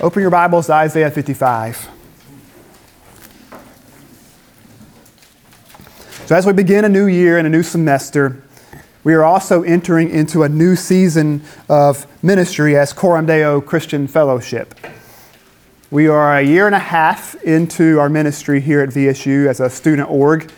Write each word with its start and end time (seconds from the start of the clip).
Open 0.00 0.22
your 0.22 0.30
Bibles 0.30 0.66
to 0.66 0.74
Isaiah 0.74 1.10
55. 1.10 1.88
So, 6.26 6.36
as 6.36 6.46
we 6.46 6.52
begin 6.52 6.84
a 6.84 6.88
new 6.88 7.08
year 7.08 7.36
and 7.36 7.48
a 7.48 7.50
new 7.50 7.64
semester, 7.64 8.40
we 9.02 9.12
are 9.14 9.24
also 9.24 9.64
entering 9.64 10.08
into 10.10 10.44
a 10.44 10.48
new 10.48 10.76
season 10.76 11.42
of 11.68 12.06
ministry 12.22 12.76
as 12.76 12.92
Coram 12.92 13.26
Deo 13.26 13.60
Christian 13.60 14.06
Fellowship. 14.06 14.72
We 15.90 16.06
are 16.06 16.36
a 16.36 16.42
year 16.42 16.66
and 16.66 16.76
a 16.76 16.78
half 16.78 17.34
into 17.42 17.98
our 17.98 18.08
ministry 18.08 18.60
here 18.60 18.80
at 18.80 18.90
VSU 18.90 19.48
as 19.48 19.58
a 19.58 19.68
student 19.68 20.08
org, 20.08 20.48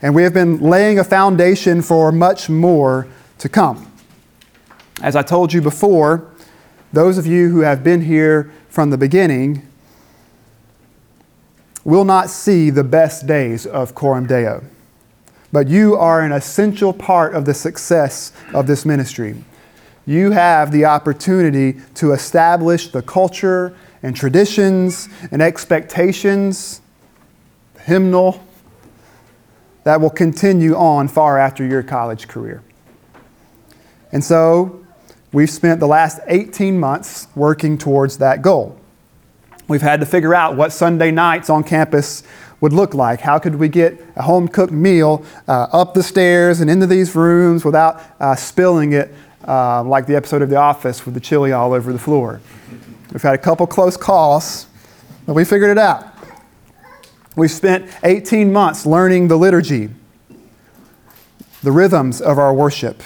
and 0.00 0.14
we 0.14 0.22
have 0.22 0.32
been 0.32 0.60
laying 0.60 1.00
a 1.00 1.04
foundation 1.04 1.82
for 1.82 2.12
much 2.12 2.48
more 2.48 3.08
to 3.38 3.48
come. 3.48 3.90
As 5.02 5.16
I 5.16 5.22
told 5.22 5.52
you 5.52 5.60
before, 5.60 6.30
those 6.94 7.18
of 7.18 7.26
you 7.26 7.50
who 7.50 7.60
have 7.60 7.82
been 7.82 8.02
here 8.02 8.52
from 8.68 8.90
the 8.90 8.98
beginning 8.98 9.66
will 11.84 12.04
not 12.04 12.30
see 12.30 12.70
the 12.70 12.84
best 12.84 13.26
days 13.26 13.66
of 13.66 13.94
Coram 13.94 14.26
Deo. 14.26 14.64
But 15.52 15.68
you 15.68 15.96
are 15.96 16.22
an 16.22 16.32
essential 16.32 16.92
part 16.92 17.34
of 17.34 17.44
the 17.44 17.54
success 17.54 18.32
of 18.54 18.66
this 18.66 18.84
ministry. 18.84 19.36
You 20.06 20.30
have 20.30 20.72
the 20.72 20.84
opportunity 20.84 21.80
to 21.94 22.12
establish 22.12 22.88
the 22.88 23.02
culture 23.02 23.76
and 24.02 24.14
traditions 24.14 25.08
and 25.30 25.42
expectations, 25.42 26.80
hymnal, 27.80 28.44
that 29.84 30.00
will 30.00 30.10
continue 30.10 30.74
on 30.74 31.08
far 31.08 31.38
after 31.38 31.64
your 31.64 31.82
college 31.82 32.28
career. 32.28 32.62
And 34.12 34.22
so, 34.22 34.83
We've 35.34 35.50
spent 35.50 35.80
the 35.80 35.88
last 35.88 36.20
18 36.28 36.78
months 36.78 37.26
working 37.34 37.76
towards 37.76 38.18
that 38.18 38.40
goal. 38.40 38.78
We've 39.66 39.82
had 39.82 39.98
to 39.98 40.06
figure 40.06 40.32
out 40.32 40.54
what 40.54 40.72
Sunday 40.72 41.10
nights 41.10 41.50
on 41.50 41.64
campus 41.64 42.22
would 42.60 42.72
look 42.72 42.94
like. 42.94 43.18
How 43.18 43.40
could 43.40 43.56
we 43.56 43.68
get 43.68 44.00
a 44.14 44.22
home 44.22 44.46
cooked 44.46 44.72
meal 44.72 45.24
uh, 45.48 45.66
up 45.72 45.92
the 45.92 46.04
stairs 46.04 46.60
and 46.60 46.70
into 46.70 46.86
these 46.86 47.16
rooms 47.16 47.64
without 47.64 48.00
uh, 48.20 48.36
spilling 48.36 48.92
it 48.92 49.12
uh, 49.48 49.82
like 49.82 50.06
the 50.06 50.14
episode 50.14 50.40
of 50.40 50.50
The 50.50 50.56
Office 50.56 51.04
with 51.04 51.14
the 51.14 51.20
chili 51.20 51.50
all 51.50 51.72
over 51.72 51.92
the 51.92 51.98
floor? 51.98 52.40
We've 53.12 53.20
had 53.20 53.34
a 53.34 53.38
couple 53.38 53.66
close 53.66 53.96
calls, 53.96 54.68
but 55.26 55.34
we 55.34 55.44
figured 55.44 55.70
it 55.70 55.78
out. 55.78 56.06
We've 57.34 57.50
spent 57.50 57.90
18 58.04 58.52
months 58.52 58.86
learning 58.86 59.26
the 59.26 59.36
liturgy, 59.36 59.88
the 61.64 61.72
rhythms 61.72 62.20
of 62.20 62.38
our 62.38 62.54
worship 62.54 63.02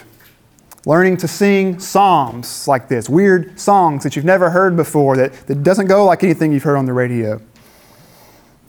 learning 0.89 1.19
to 1.19 1.29
sing 1.29 1.79
psalms 1.79 2.67
like 2.67 2.89
this, 2.89 3.11
weird 3.11 3.61
songs 3.61 4.03
that 4.03 4.17
you've 4.17 4.25
never 4.25 4.49
heard 4.49 4.75
before, 4.75 5.19
that, 5.19 5.35
that 5.47 5.63
doesn't 5.63 5.87
go 5.87 6.07
like 6.07 6.25
anything 6.25 6.51
you've 6.51 6.63
heard 6.63 6.79
on 6.79 6.87
the 6.87 6.93
radio. 6.95 7.39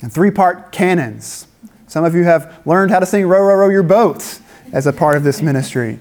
And 0.02 0.11
three 0.11 0.30
part 0.30 0.73
canons. 0.73 1.48
Some 1.88 2.03
of 2.03 2.14
you 2.14 2.26
have 2.26 2.61
learned 2.66 2.92
how 2.92 3.00
to 3.00 3.06
sing 3.06 3.26
Row, 3.26 3.39
Row, 3.39 3.56
Row 3.56 3.70
Your 3.70 3.84
Boat 3.84 4.42
as 4.73 4.86
a 4.86 4.92
part 4.92 5.16
of 5.16 5.23
this 5.23 5.42
ministry. 5.42 5.98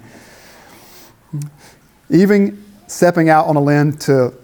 Even 2.10 2.64
stepping 2.88 3.28
out 3.28 3.46
on 3.46 3.54
a 3.54 3.62
limb 3.62 3.96
to 3.98 4.34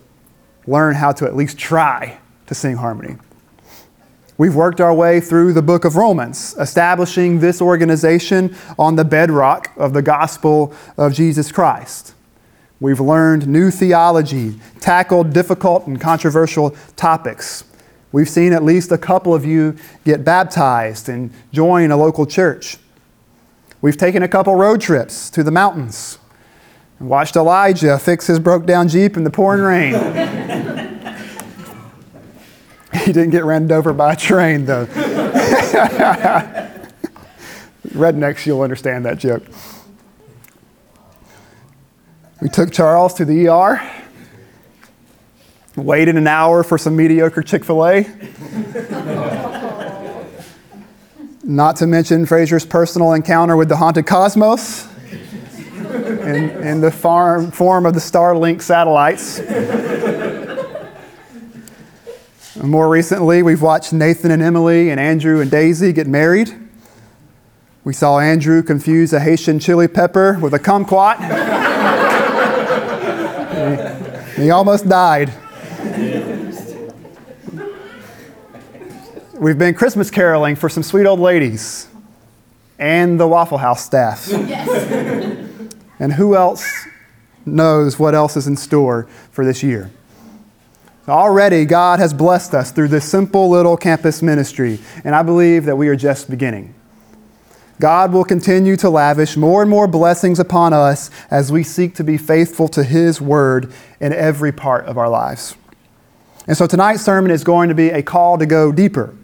learn 0.69 0.95
how 0.95 1.11
to 1.11 1.25
at 1.25 1.35
least 1.35 1.59
try 1.59 2.19
to 2.47 2.55
sing 2.55 2.77
harmony. 2.77 3.17
We've 4.37 4.57
worked 4.57 4.81
our 4.81 4.93
way 4.93 5.21
through 5.21 5.53
the 5.53 5.63
book 5.63 5.85
of 5.85 5.95
Romans, 5.95 6.57
establishing 6.59 7.39
this 7.39 7.63
organization 7.63 8.57
on 8.77 8.97
the 8.97 9.05
bedrock 9.05 9.71
of 9.77 9.93
the 9.93 10.03
gospel 10.03 10.75
of 10.97 11.15
Jesus 11.15 11.53
Christ. 11.53 12.15
We've 12.81 12.99
learned 12.99 13.47
new 13.47 13.71
theology, 13.71 14.59
tackled 14.81 15.33
difficult 15.33 15.87
and 15.87 16.01
controversial 16.01 16.75
topics. 16.97 17.63
We've 18.11 18.29
seen 18.29 18.53
at 18.53 18.65
least 18.65 18.91
a 18.91 18.99
couple 18.99 19.35
of 19.35 19.45
you 19.45 19.77
get 20.05 20.25
baptized 20.25 21.09
and 21.09 21.31
join 21.53 21.93
a 21.93 21.97
local 21.97 22.27
church. 22.27 22.79
We've 23.83 23.97
taken 23.97 24.25
a 24.25 24.29
couple 24.29 24.57
road 24.57 24.81
trips 24.81 25.31
to 25.31 25.45
the 25.45 25.53
mountains 25.53 26.19
and 26.99 27.09
watched 27.09 27.37
Elijah 27.37 28.01
fix 28.01 28.27
his 28.27 28.41
broke 28.41 28.67
down 28.67 28.89
Jeep 28.89 29.17
in 29.17 29.23
the 29.23 29.31
pouring 29.31 29.63
rain. 29.63 29.93
He 33.05 33.13
didn't 33.13 33.31
get 33.31 33.45
ran 33.45 33.71
over 33.71 33.93
by 33.93 34.15
a 34.15 34.17
train, 34.17 34.65
though. 34.65 34.87
Rednecks, 37.89 38.47
you'll 38.47 38.63
understand 38.63 39.05
that 39.05 39.19
joke. 39.19 39.43
We 42.41 42.49
took 42.49 42.73
Charles 42.73 43.13
to 43.15 43.27
the 43.27 43.49
ER, 43.49 43.83
waited 45.77 46.17
an 46.17 46.27
hour 46.27 46.65
for 46.65 46.79
some 46.79 46.97
mediocre 46.97 47.43
Chick 47.43 47.63
fil 47.63 47.87
A. 47.87 48.05
Not 51.45 51.77
to 51.77 51.87
mention 51.87 52.25
Fraser's 52.25 52.65
personal 52.65 53.13
encounter 53.13 53.55
with 53.55 53.69
the 53.69 53.77
haunted 53.77 54.07
cosmos 54.07 54.89
in, 56.25 56.49
in 56.63 56.81
the 56.81 56.91
farm, 56.91 57.51
form 57.51 57.85
of 57.85 57.93
the 57.93 58.01
Starlink 58.01 58.63
satellites. 58.63 59.41
More 62.65 62.89
recently, 62.89 63.43
we've 63.43 63.61
watched 63.61 63.93
Nathan 63.93 64.31
and 64.31 64.41
Emily 64.41 64.89
and 64.89 64.99
Andrew 64.99 65.43
and 65.43 65.51
Daisy 65.51 65.93
get 65.93 66.07
married. 66.07 66.55
We 67.85 67.93
saw 67.93 68.19
Andrew 68.19 68.63
confuse 68.63 69.13
a 69.13 69.21
Haitian 69.21 69.59
chili 69.59 69.87
pepper 69.87 70.39
with 70.41 70.55
a 70.55 70.59
kumquat. 70.59 71.19
he, 74.37 74.51
almost 74.51 74.89
died. 74.89 75.31
We've 79.35 79.59
been 79.59 79.75
Christmas 79.75 80.11
caroling 80.11 80.57
for 80.57 80.71
some 80.71 80.83
sweet 80.83 81.05
old 81.05 81.21
ladies 81.21 81.89
and 82.79 83.21
the 83.21 83.29
Waffle 83.29 83.59
House 83.59 83.85
staff. 83.85 84.27
Yes. 84.33 85.39
and 85.99 86.15
who 86.15 86.35
else 86.35 86.87
knows 87.45 87.99
what 87.99 88.15
else 88.15 88.39
is 88.39 88.47
in 88.47 88.57
store 88.57 89.07
for 89.31 89.45
this 89.45 89.63
year? 89.63 89.91
Already, 91.09 91.67
God 91.67 91.99
has 91.99 92.15
blessed 92.15 92.55
us 92.55 92.71
through 92.71 92.89
this 92.89 93.05
simple 93.05 93.51
little 93.51 93.77
campus 93.77 94.23
ministry, 94.23 94.79
and 95.05 95.15
I 95.15 95.23
believe 95.23 95.67
that 95.67 95.77
we 95.77 95.89
are 95.89 95.97
just 95.97 96.31
beginning. 96.31 96.75
God 97.81 98.13
will 98.13 98.25
continue 98.25 98.77
to 98.77 98.89
lavish 98.89 99.37
more 99.37 99.61
and 99.61 99.71
more 99.71 99.87
blessings 99.87 100.39
upon 100.39 100.73
us 100.73 101.11
as 101.31 101.53
we 101.53 101.63
seek 101.63 101.95
to 101.97 102.05
be 102.05 102.17
faithful 102.17 102.69
to 102.69 102.85
His 102.85 103.21
word 103.21 103.73
in 104.01 104.13
every 104.13 104.53
part 104.53 104.87
of 104.87 104.97
our 104.97 105.11
lives. 105.11 105.57
And 106.47 106.57
so 106.57 106.67
tonight's 106.67 107.03
sermon 107.03 107.31
is 107.31 107.45
going 107.45 107.69
to 107.69 107.75
be 107.75 107.91
a 107.91 108.03
call 108.03 108.39
to 108.39 108.47
go 108.47 108.73
deeper. 108.73 109.15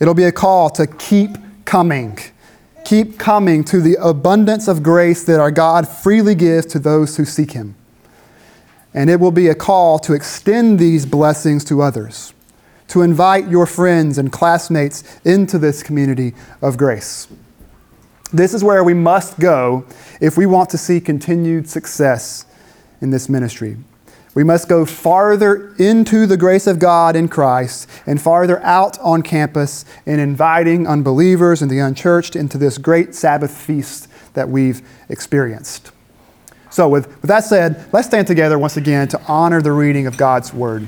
It'll 0.00 0.14
be 0.14 0.24
a 0.24 0.32
call 0.32 0.70
to 0.70 0.86
keep 0.86 1.36
coming. 1.64 2.18
Keep 2.84 3.18
coming 3.18 3.64
to 3.64 3.80
the 3.80 3.96
abundance 4.00 4.68
of 4.68 4.82
grace 4.82 5.24
that 5.24 5.40
our 5.40 5.50
God 5.50 5.86
freely 5.86 6.34
gives 6.34 6.66
to 6.66 6.78
those 6.78 7.16
who 7.16 7.24
seek 7.24 7.52
Him. 7.52 7.74
And 8.94 9.08
it 9.08 9.20
will 9.20 9.30
be 9.30 9.48
a 9.48 9.54
call 9.54 9.98
to 10.00 10.12
extend 10.12 10.78
these 10.78 11.06
blessings 11.06 11.64
to 11.64 11.80
others, 11.80 12.34
to 12.88 13.02
invite 13.02 13.48
your 13.48 13.66
friends 13.66 14.18
and 14.18 14.30
classmates 14.30 15.20
into 15.24 15.58
this 15.58 15.82
community 15.82 16.34
of 16.60 16.76
grace. 16.76 17.28
This 18.32 18.54
is 18.54 18.64
where 18.64 18.82
we 18.82 18.94
must 18.94 19.38
go 19.38 19.84
if 20.20 20.36
we 20.36 20.46
want 20.46 20.70
to 20.70 20.78
see 20.78 21.00
continued 21.00 21.68
success 21.68 22.46
in 23.00 23.10
this 23.10 23.28
ministry. 23.28 23.76
We 24.34 24.44
must 24.44 24.68
go 24.68 24.86
farther 24.86 25.74
into 25.78 26.26
the 26.26 26.38
grace 26.38 26.66
of 26.66 26.78
God 26.78 27.14
in 27.14 27.28
Christ 27.28 27.86
and 28.06 28.20
farther 28.20 28.62
out 28.62 28.98
on 29.00 29.20
campus 29.20 29.84
in 30.06 30.18
inviting 30.18 30.86
unbelievers 30.86 31.60
and 31.60 31.70
the 31.70 31.80
unchurched 31.80 32.34
into 32.34 32.56
this 32.56 32.78
great 32.78 33.14
Sabbath 33.14 33.54
feast 33.54 34.08
that 34.32 34.48
we've 34.48 34.80
experienced. 35.10 35.91
So, 36.72 36.88
with, 36.88 37.06
with 37.20 37.28
that 37.28 37.44
said, 37.44 37.86
let's 37.92 38.08
stand 38.08 38.26
together 38.26 38.58
once 38.58 38.78
again 38.78 39.06
to 39.08 39.20
honor 39.28 39.60
the 39.60 39.72
reading 39.72 40.06
of 40.06 40.16
God's 40.16 40.54
Word. 40.54 40.86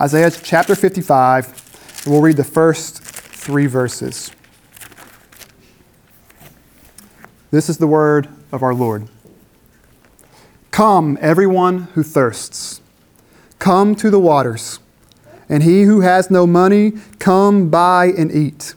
Isaiah 0.00 0.30
chapter 0.30 0.76
55, 0.76 2.04
we'll 2.06 2.20
read 2.20 2.36
the 2.36 2.44
first 2.44 3.02
three 3.02 3.66
verses. 3.66 4.30
This 7.50 7.68
is 7.68 7.78
the 7.78 7.88
word 7.88 8.28
of 8.52 8.62
our 8.62 8.74
Lord. 8.74 9.08
Come, 10.70 11.18
everyone 11.20 11.88
who 11.94 12.04
thirsts, 12.04 12.80
come 13.58 13.96
to 13.96 14.08
the 14.08 14.20
waters, 14.20 14.78
and 15.48 15.64
he 15.64 15.82
who 15.82 16.02
has 16.02 16.30
no 16.30 16.46
money, 16.46 16.92
come 17.18 17.70
buy 17.70 18.12
and 18.16 18.30
eat. 18.30 18.76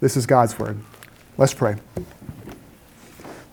This 0.00 0.16
is 0.16 0.26
God's 0.26 0.58
word. 0.58 0.78
Let's 1.36 1.54
pray. 1.54 1.76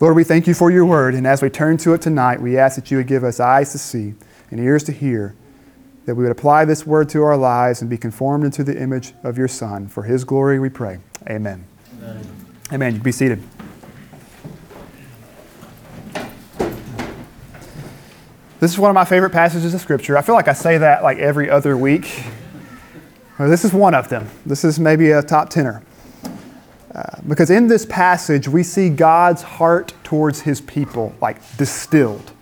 Lord, 0.00 0.16
we 0.16 0.24
thank 0.24 0.46
you 0.46 0.54
for 0.54 0.70
your 0.70 0.84
word, 0.84 1.14
and 1.14 1.26
as 1.26 1.42
we 1.42 1.48
turn 1.48 1.76
to 1.78 1.94
it 1.94 2.02
tonight, 2.02 2.40
we 2.40 2.58
ask 2.58 2.74
that 2.76 2.90
you 2.90 2.96
would 2.96 3.06
give 3.06 3.22
us 3.22 3.38
eyes 3.38 3.72
to 3.72 3.78
see 3.78 4.14
and 4.50 4.58
ears 4.58 4.82
to 4.84 4.92
hear, 4.92 5.34
that 6.06 6.16
we 6.16 6.24
would 6.24 6.32
apply 6.32 6.64
this 6.64 6.84
word 6.84 7.08
to 7.10 7.22
our 7.22 7.36
lives 7.36 7.80
and 7.80 7.88
be 7.88 7.96
conformed 7.96 8.44
into 8.44 8.64
the 8.64 8.80
image 8.80 9.12
of 9.22 9.38
your 9.38 9.46
Son. 9.46 9.86
For 9.86 10.02
his 10.02 10.24
glory 10.24 10.58
we 10.58 10.68
pray. 10.68 10.98
Amen. 11.28 11.64
Amen. 11.98 12.26
Amen. 12.72 12.98
Be 12.98 13.12
seated. 13.12 13.42
This 18.58 18.72
is 18.72 18.78
one 18.78 18.90
of 18.90 18.94
my 18.94 19.04
favorite 19.04 19.30
passages 19.30 19.74
of 19.74 19.80
Scripture. 19.80 20.16
I 20.16 20.22
feel 20.22 20.34
like 20.34 20.48
I 20.48 20.52
say 20.52 20.78
that 20.78 21.02
like 21.02 21.18
every 21.18 21.50
other 21.50 21.76
week. 21.76 22.24
Well, 23.38 23.48
this 23.48 23.64
is 23.64 23.72
one 23.72 23.94
of 23.94 24.08
them. 24.08 24.28
This 24.46 24.64
is 24.64 24.78
maybe 24.78 25.10
a 25.10 25.22
top 25.22 25.48
tenor. 25.50 25.82
Because 27.26 27.50
in 27.50 27.68
this 27.68 27.86
passage, 27.86 28.48
we 28.48 28.62
see 28.62 28.88
God's 28.90 29.42
heart 29.42 29.94
towards 30.04 30.42
his 30.42 30.60
people 30.60 31.14
like 31.20 31.56
distilled. 31.56 32.32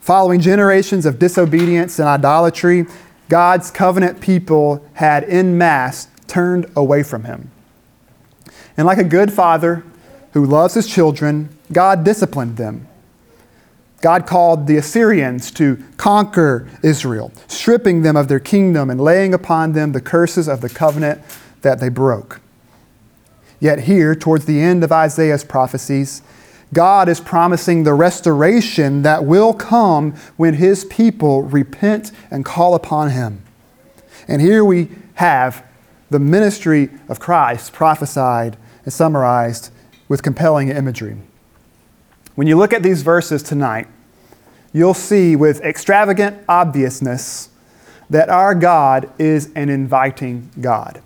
Following 0.00 0.40
generations 0.40 1.06
of 1.06 1.18
disobedience 1.18 1.98
and 1.98 2.08
idolatry, 2.08 2.86
God's 3.28 3.70
covenant 3.70 4.20
people 4.20 4.84
had 4.94 5.24
in 5.24 5.56
mass 5.56 6.08
turned 6.26 6.66
away 6.74 7.02
from 7.02 7.24
him. 7.24 7.50
And 8.76 8.86
like 8.86 8.98
a 8.98 9.04
good 9.04 9.32
father 9.32 9.84
who 10.32 10.44
loves 10.44 10.74
his 10.74 10.86
children, 10.86 11.56
God 11.72 12.04
disciplined 12.04 12.56
them. 12.56 12.88
God 14.00 14.26
called 14.26 14.66
the 14.66 14.76
Assyrians 14.76 15.50
to 15.52 15.82
conquer 15.96 16.68
Israel, 16.82 17.32
stripping 17.46 18.02
them 18.02 18.16
of 18.16 18.28
their 18.28 18.40
kingdom 18.40 18.90
and 18.90 19.00
laying 19.00 19.32
upon 19.32 19.72
them 19.72 19.92
the 19.92 20.00
curses 20.00 20.48
of 20.48 20.60
the 20.60 20.68
covenant 20.68 21.22
that 21.60 21.78
they 21.78 21.88
broke. 21.88 22.41
Yet, 23.62 23.82
here, 23.84 24.16
towards 24.16 24.44
the 24.46 24.60
end 24.60 24.82
of 24.82 24.90
Isaiah's 24.90 25.44
prophecies, 25.44 26.20
God 26.74 27.08
is 27.08 27.20
promising 27.20 27.84
the 27.84 27.94
restoration 27.94 29.02
that 29.02 29.24
will 29.24 29.54
come 29.54 30.14
when 30.36 30.54
his 30.54 30.84
people 30.86 31.44
repent 31.44 32.10
and 32.28 32.44
call 32.44 32.74
upon 32.74 33.10
him. 33.10 33.44
And 34.26 34.42
here 34.42 34.64
we 34.64 34.88
have 35.14 35.64
the 36.10 36.18
ministry 36.18 36.90
of 37.08 37.20
Christ 37.20 37.72
prophesied 37.72 38.56
and 38.82 38.92
summarized 38.92 39.70
with 40.08 40.24
compelling 40.24 40.70
imagery. 40.70 41.16
When 42.34 42.48
you 42.48 42.56
look 42.58 42.72
at 42.72 42.82
these 42.82 43.02
verses 43.02 43.44
tonight, 43.44 43.86
you'll 44.72 44.92
see 44.92 45.36
with 45.36 45.60
extravagant 45.60 46.42
obviousness 46.48 47.48
that 48.10 48.28
our 48.28 48.56
God 48.56 49.08
is 49.20 49.52
an 49.54 49.68
inviting 49.68 50.50
God. 50.60 51.00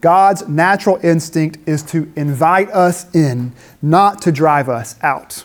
God's 0.00 0.46
natural 0.48 0.98
instinct 1.02 1.58
is 1.66 1.82
to 1.84 2.12
invite 2.16 2.70
us 2.70 3.12
in, 3.14 3.52
not 3.80 4.22
to 4.22 4.32
drive 4.32 4.68
us 4.68 4.96
out. 5.02 5.44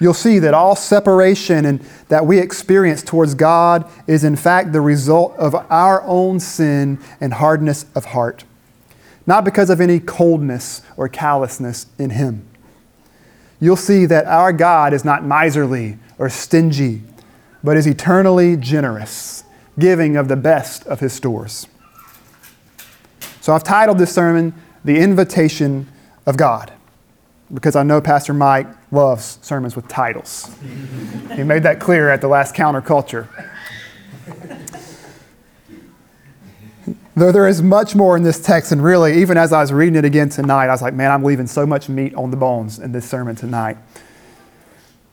You'll 0.00 0.14
see 0.14 0.38
that 0.40 0.54
all 0.54 0.74
separation 0.74 1.64
and 1.64 1.80
that 2.08 2.26
we 2.26 2.38
experience 2.38 3.02
towards 3.02 3.34
God 3.34 3.88
is 4.06 4.24
in 4.24 4.36
fact 4.36 4.72
the 4.72 4.80
result 4.80 5.36
of 5.36 5.54
our 5.70 6.02
own 6.02 6.40
sin 6.40 6.98
and 7.20 7.34
hardness 7.34 7.86
of 7.94 8.06
heart 8.06 8.44
not 9.26 9.44
because 9.44 9.70
of 9.70 9.80
any 9.80 10.00
coldness 10.00 10.82
or 10.96 11.08
callousness 11.08 11.86
in 11.98 12.10
Him. 12.10 12.46
You'll 13.60 13.76
see 13.76 14.06
that 14.06 14.26
our 14.26 14.52
God 14.52 14.92
is 14.92 15.04
not 15.04 15.24
miserly 15.24 15.98
or 16.18 16.28
stingy, 16.28 17.02
but 17.62 17.76
is 17.76 17.86
eternally 17.86 18.56
generous, 18.56 19.44
giving 19.78 20.16
of 20.16 20.28
the 20.28 20.36
best 20.36 20.86
of 20.86 21.00
His 21.00 21.12
stores. 21.12 21.66
So 23.44 23.52
I've 23.52 23.62
titled 23.62 23.98
this 23.98 24.10
sermon, 24.10 24.54
The 24.86 24.96
Invitation 24.96 25.86
of 26.24 26.38
God, 26.38 26.72
because 27.52 27.76
I 27.76 27.82
know 27.82 28.00
Pastor 28.00 28.32
Mike 28.32 28.66
loves 28.90 29.38
sermons 29.42 29.76
with 29.76 29.86
titles. 29.86 30.56
he 31.34 31.42
made 31.42 31.62
that 31.64 31.78
clear 31.78 32.08
at 32.08 32.22
the 32.22 32.26
last 32.26 32.54
counterculture. 32.54 33.28
Though 37.14 37.32
there 37.32 37.46
is 37.46 37.60
much 37.60 37.94
more 37.94 38.16
in 38.16 38.22
this 38.22 38.40
text, 38.40 38.72
and 38.72 38.82
really, 38.82 39.20
even 39.20 39.36
as 39.36 39.52
I 39.52 39.60
was 39.60 39.74
reading 39.74 39.96
it 39.96 40.06
again 40.06 40.30
tonight, 40.30 40.68
I 40.68 40.70
was 40.70 40.80
like, 40.80 40.94
man, 40.94 41.10
I'm 41.10 41.22
leaving 41.22 41.46
so 41.46 41.66
much 41.66 41.90
meat 41.90 42.14
on 42.14 42.30
the 42.30 42.38
bones 42.38 42.78
in 42.78 42.92
this 42.92 43.06
sermon 43.06 43.36
tonight. 43.36 43.76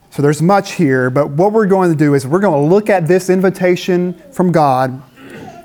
So 0.08 0.22
there's 0.22 0.40
much 0.40 0.72
here, 0.72 1.10
but 1.10 1.28
what 1.28 1.52
we're 1.52 1.66
going 1.66 1.90
to 1.90 1.98
do 1.98 2.14
is 2.14 2.26
we're 2.26 2.40
going 2.40 2.58
to 2.58 2.66
look 2.66 2.88
at 2.88 3.06
this 3.06 3.28
invitation 3.28 4.14
from 4.32 4.52
God 4.52 5.02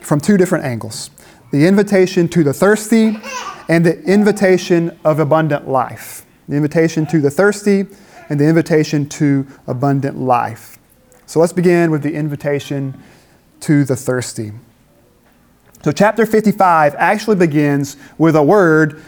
from 0.02 0.20
two 0.20 0.36
different 0.36 0.66
angles 0.66 1.12
the 1.52 1.66
invitation 1.66 2.28
to 2.30 2.44
the 2.44 2.54
thirsty 2.54 3.18
and 3.70 3.86
the 3.86 4.02
invitation 4.04 4.98
of 5.04 5.20
abundant 5.20 5.68
life. 5.68 6.26
The 6.48 6.56
invitation 6.56 7.06
to 7.08 7.20
the 7.20 7.30
thirsty 7.30 7.86
and 8.30 8.40
the 8.40 8.48
invitation 8.48 9.08
to 9.10 9.48
abundant 9.68 10.18
life. 10.18 10.78
So 11.26 11.40
let's 11.40 11.54
begin 11.54 11.92
with 11.92 12.04
the 12.04 12.14
invitation 12.14 13.02
to 13.62 13.84
the 13.84 13.96
thirsty. 13.96 14.54
So, 15.84 15.92
chapter 15.92 16.26
55 16.26 16.96
actually 16.96 17.36
begins 17.36 17.98
with 18.18 18.36
a 18.36 18.44
word 18.44 19.02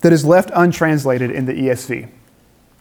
that 0.00 0.12
is 0.12 0.24
left 0.24 0.50
untranslated 0.54 1.30
in 1.30 1.44
the 1.44 1.52
ESV. 1.52 2.08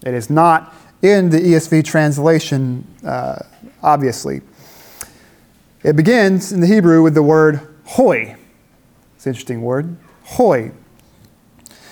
It 0.06 0.14
is 0.14 0.30
not 0.30 0.74
in 1.02 1.30
the 1.30 1.38
ESV 1.38 1.84
translation, 1.84 2.88
uh, 3.06 3.40
obviously. 3.84 4.42
It 5.84 5.96
begins 5.96 6.52
in 6.52 6.62
the 6.62 6.68
Hebrew 6.68 7.02
with 7.02 7.14
the 7.14 7.24
word 7.24 7.68
hoi. 7.86 8.38
It's 9.22 9.28
an 9.28 9.34
interesting 9.34 9.62
word. 9.62 9.96
Hoi. 10.24 10.72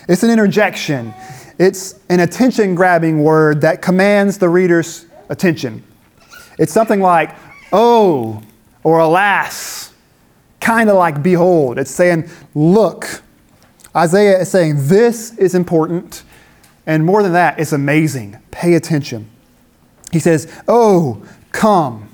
It's 0.08 0.24
an 0.24 0.32
interjection, 0.32 1.14
it's 1.60 2.00
an 2.10 2.22
attention 2.22 2.74
grabbing 2.74 3.22
word 3.24 3.62
that 3.62 3.84
commands 3.84 4.40
the 4.40 4.50
reader's 4.50 5.06
attention. 5.30 5.84
It's 6.58 6.74
something 6.74 7.02
like, 7.02 7.36
oh, 7.72 8.42
or 8.82 8.98
alas 8.98 9.94
kind 10.60 10.90
of 10.90 10.96
like 10.96 11.22
behold. 11.22 11.78
It's 11.78 11.92
saying, 11.92 12.28
look. 12.56 13.22
Isaiah 13.96 14.40
is 14.40 14.50
saying, 14.50 14.88
this 14.88 15.38
is 15.38 15.54
important. 15.54 16.24
And 16.88 17.06
more 17.06 17.22
than 17.22 17.34
that, 17.34 17.60
it's 17.60 17.74
amazing. 17.74 18.40
Pay 18.50 18.74
attention. 18.74 19.30
He 20.12 20.18
says, 20.18 20.52
Oh, 20.68 21.24
come. 21.52 22.10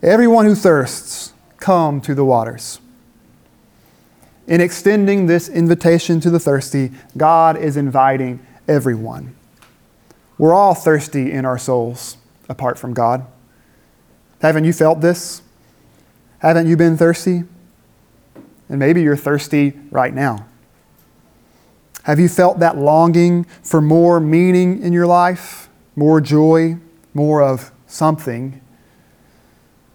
Everyone 0.00 0.44
who 0.44 0.54
thirsts, 0.54 1.32
come 1.56 2.00
to 2.02 2.14
the 2.14 2.24
waters. 2.24 2.78
In 4.46 4.60
extending 4.60 5.26
this 5.26 5.48
invitation 5.48 6.20
to 6.20 6.30
the 6.30 6.38
thirsty, 6.38 6.92
God 7.16 7.56
is 7.56 7.76
inviting 7.76 8.44
everyone. 8.68 9.34
We're 10.38 10.54
all 10.54 10.74
thirsty 10.74 11.32
in 11.32 11.44
our 11.44 11.58
souls 11.58 12.16
apart 12.48 12.78
from 12.78 12.94
God. 12.94 13.26
Haven't 14.40 14.64
you 14.64 14.72
felt 14.72 15.00
this? 15.00 15.42
Haven't 16.40 16.68
you 16.68 16.76
been 16.76 16.96
thirsty? 16.96 17.42
And 18.68 18.78
maybe 18.78 19.02
you're 19.02 19.16
thirsty 19.16 19.72
right 19.90 20.14
now. 20.14 20.46
Have 22.04 22.20
you 22.20 22.28
felt 22.28 22.60
that 22.60 22.78
longing 22.78 23.44
for 23.64 23.80
more 23.80 24.20
meaning 24.20 24.80
in 24.80 24.92
your 24.92 25.06
life, 25.06 25.68
more 25.96 26.20
joy, 26.20 26.76
more 27.14 27.42
of 27.42 27.72
something? 27.88 28.60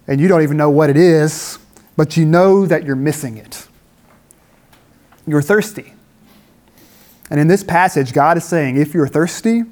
And 0.08 0.20
you 0.20 0.28
don't 0.28 0.42
even 0.42 0.58
know 0.58 0.70
what 0.70 0.90
it 0.90 0.98
is, 0.98 1.58
but 1.96 2.18
you 2.18 2.26
know 2.26 2.66
that 2.66 2.84
you're 2.84 2.98
missing 2.98 3.38
it. 3.38 3.68
You're 5.28 5.42
thirsty. 5.42 5.94
And 7.30 7.40
in 7.40 7.48
this 7.48 7.64
passage, 7.64 8.14
God 8.14 8.38
is 8.38 8.44
saying, 8.44 8.78
if 8.78 8.94
you're 8.94 9.08
thirsty, 9.08 9.64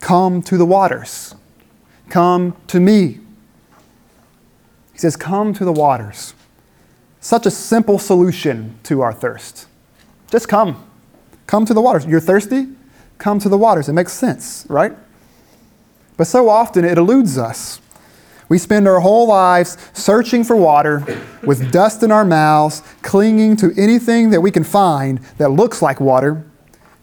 come 0.00 0.42
to 0.42 0.56
the 0.56 0.66
waters. 0.66 1.34
Come 2.08 2.56
to 2.68 2.80
me. 2.80 3.20
He 4.92 4.98
says, 4.98 5.16
Come 5.16 5.52
to 5.54 5.64
the 5.64 5.72
waters. 5.72 6.34
Such 7.20 7.46
a 7.46 7.50
simple 7.50 7.98
solution 7.98 8.78
to 8.84 9.00
our 9.00 9.12
thirst. 9.12 9.66
Just 10.30 10.48
come. 10.48 10.84
Come 11.46 11.64
to 11.64 11.74
the 11.74 11.80
waters. 11.80 12.06
You're 12.06 12.20
thirsty? 12.20 12.68
Come 13.18 13.38
to 13.40 13.48
the 13.48 13.58
waters. 13.58 13.88
It 13.88 13.92
makes 13.92 14.12
sense, 14.12 14.66
right? 14.68 14.92
But 16.16 16.26
so 16.26 16.48
often 16.48 16.84
it 16.84 16.98
eludes 16.98 17.38
us. 17.38 17.80
We 18.48 18.58
spend 18.58 18.86
our 18.86 19.00
whole 19.00 19.26
lives 19.26 19.76
searching 19.92 20.44
for 20.44 20.54
water 20.54 21.02
with 21.42 21.72
dust 21.72 22.02
in 22.02 22.12
our 22.12 22.24
mouths, 22.24 22.82
clinging 23.02 23.56
to 23.56 23.72
anything 23.76 24.30
that 24.30 24.40
we 24.40 24.50
can 24.50 24.64
find 24.64 25.18
that 25.38 25.50
looks 25.50 25.80
like 25.80 26.00
water, 26.00 26.44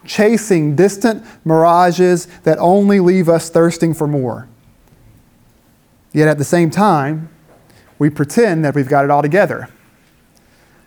chasing 0.04 0.76
distant 0.76 1.24
mirages 1.44 2.26
that 2.44 2.58
only 2.58 3.00
leave 3.00 3.28
us 3.28 3.50
thirsting 3.50 3.94
for 3.94 4.06
more. 4.06 4.48
Yet 6.12 6.28
at 6.28 6.38
the 6.38 6.44
same 6.44 6.70
time, 6.70 7.28
we 7.98 8.10
pretend 8.10 8.64
that 8.64 8.74
we've 8.74 8.88
got 8.88 9.04
it 9.04 9.10
all 9.10 9.22
together. 9.22 9.68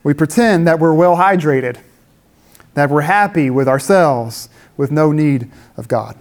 We 0.04 0.14
pretend 0.14 0.68
that 0.68 0.80
we're 0.80 0.94
well 0.94 1.18
hydrated. 1.18 1.78
that 2.76 2.90
we're 2.90 3.02
happy 3.02 3.50
with 3.50 3.68
ourselves 3.68 4.50
with 4.78 4.92
no 4.92 5.12
need 5.12 5.50
of 5.78 5.88
God. 5.88 6.16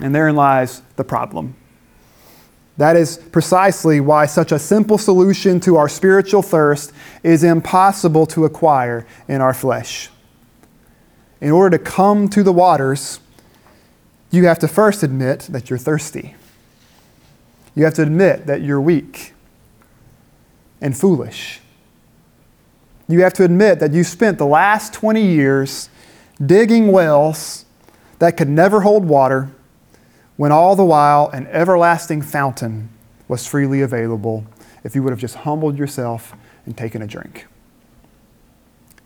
And 0.00 0.14
therein 0.14 0.36
lies 0.36 0.82
the 0.96 1.04
problem. 1.04 1.56
That 2.76 2.96
is 2.96 3.16
precisely 3.16 4.00
why 4.00 4.26
such 4.26 4.52
a 4.52 4.58
simple 4.58 4.98
solution 4.98 5.60
to 5.60 5.76
our 5.76 5.88
spiritual 5.88 6.42
thirst 6.42 6.92
is 7.22 7.42
impossible 7.42 8.26
to 8.26 8.44
acquire 8.44 9.06
in 9.28 9.40
our 9.40 9.54
flesh. 9.54 10.10
In 11.40 11.50
order 11.50 11.78
to 11.78 11.82
come 11.82 12.28
to 12.28 12.42
the 12.42 12.52
waters, 12.52 13.20
you 14.30 14.46
have 14.46 14.58
to 14.58 14.68
first 14.68 15.02
admit 15.02 15.40
that 15.50 15.70
you're 15.70 15.78
thirsty. 15.78 16.34
You 17.74 17.84
have 17.84 17.94
to 17.94 18.02
admit 18.02 18.46
that 18.46 18.62
you're 18.62 18.80
weak 18.80 19.34
and 20.80 20.96
foolish. 20.96 21.60
You 23.08 23.20
have 23.20 23.32
to 23.34 23.44
admit 23.44 23.80
that 23.80 23.92
you 23.92 24.04
spent 24.04 24.38
the 24.38 24.46
last 24.46 24.92
20 24.92 25.22
years 25.22 25.88
digging 26.44 26.88
wells 26.90 27.64
that 28.18 28.36
could 28.36 28.48
never 28.48 28.80
hold 28.80 29.04
water 29.04 29.50
when 30.36 30.52
all 30.52 30.76
the 30.76 30.84
while 30.84 31.28
an 31.28 31.46
everlasting 31.48 32.22
fountain 32.22 32.88
was 33.28 33.46
freely 33.46 33.80
available 33.80 34.46
if 34.84 34.94
you 34.94 35.02
would 35.02 35.10
have 35.10 35.20
just 35.20 35.36
humbled 35.36 35.76
yourself 35.78 36.34
and 36.64 36.76
taken 36.76 37.02
a 37.02 37.06
drink. 37.06 37.46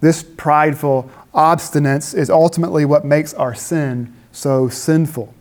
This 0.00 0.22
prideful 0.22 1.10
obstinance 1.34 2.14
is 2.14 2.30
ultimately 2.30 2.84
what 2.84 3.04
makes 3.04 3.34
our 3.34 3.54
sin 3.54 4.14
so 4.32 4.68
sinful. 4.68 5.34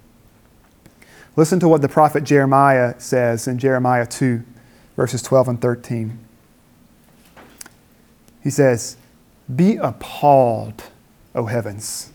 Listen 1.35 1.59
to 1.61 1.67
what 1.67 1.81
the 1.81 1.89
prophet 1.89 2.23
Jeremiah 2.23 2.99
says 2.99 3.47
in 3.47 3.57
Jeremiah 3.59 4.05
2, 4.05 4.43
verses 4.95 5.21
12 5.21 5.47
and 5.47 5.61
13. 5.61 6.19
He 8.43 8.49
says, 8.49 8.97
Be 9.53 9.77
appalled, 9.77 10.83
O 11.33 11.45
heavens, 11.45 12.11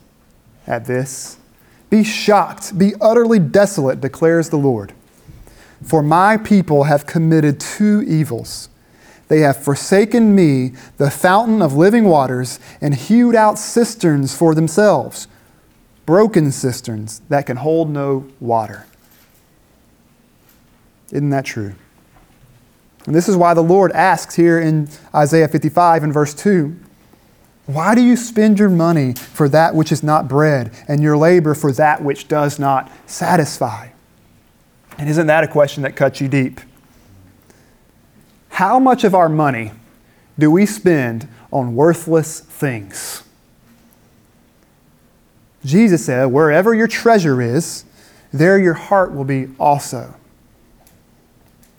at 0.66 0.85
this 0.85 1.38
be 1.95 2.03
shocked, 2.03 2.77
be 2.77 2.93
utterly 3.01 3.39
desolate, 3.39 4.01
declares 4.01 4.49
the 4.49 4.57
Lord. 4.57 4.93
For 5.81 6.03
my 6.03 6.37
people 6.37 6.85
have 6.85 7.07
committed 7.07 7.61
two 7.61 8.03
evils. 8.03 8.69
They 9.29 9.43
have 9.43 9.63
forsaken 9.63 10.35
me, 10.35 10.73
the 10.97 11.09
fountain 11.09 11.63
of 11.63 11.75
living 11.75 12.07
waters, 12.07 12.59
and 12.81 12.97
hewed 12.97 13.37
out 13.37 13.61
cisterns 13.61 14.37
for 14.37 14.57
themselves, 14.57 15.29
broken 16.05 16.51
cisterns 16.51 17.23
that 17.29 17.47
can 17.47 17.59
hold 17.59 17.91
no 17.91 18.27
water. 18.41 18.87
Isn't 21.13 21.31
that 21.31 21.45
true? 21.45 21.77
And 23.07 23.15
this 23.15 23.29
is 23.29 23.37
why 23.37 23.55
the 23.55 23.63
Lord 23.63 23.93
asks 23.93 24.35
here 24.35 24.59
in 24.59 24.89
Isaiah 25.15 25.47
55 25.47 26.03
and 26.03 26.13
verse 26.13 26.35
2 26.35 26.77
why 27.66 27.94
do 27.94 28.02
you 28.02 28.16
spend 28.16 28.59
your 28.59 28.68
money 28.68 29.14
for 29.14 29.49
that 29.49 29.75
which 29.75 29.90
is 29.90 30.02
not 30.02 30.28
bread, 30.28 30.71
and 30.87 31.02
your 31.02 31.16
labor 31.16 31.54
for 31.54 31.73
that 31.73 32.02
which 32.02 32.28
does 32.28 32.59
not 32.59 32.90
satisfy? 33.06 33.88
And 34.99 35.09
isn't 35.09 35.26
that 35.26 35.44
a 35.44 35.49
question 35.49 35.83
that 35.83 35.97
cuts 35.97 36.21
you 36.21 36.28
deep? 36.28 36.61
How 38.50 38.78
much 38.78 39.02
of 39.02 39.14
our 39.14 39.28
money 39.28 39.73
do 40.38 40.50
we 40.50 40.66
spend 40.66 41.26
on 41.50 41.75
worthless 41.75 42.40
things? 42.40 43.23
Jesus 45.64 46.04
said, 46.04 46.26
Wherever 46.26 46.75
your 46.75 46.87
treasure 46.87 47.40
is, 47.40 47.85
there 48.33 48.59
your 48.59 48.75
heart 48.75 49.14
will 49.14 49.25
be 49.25 49.49
also. 49.59 50.14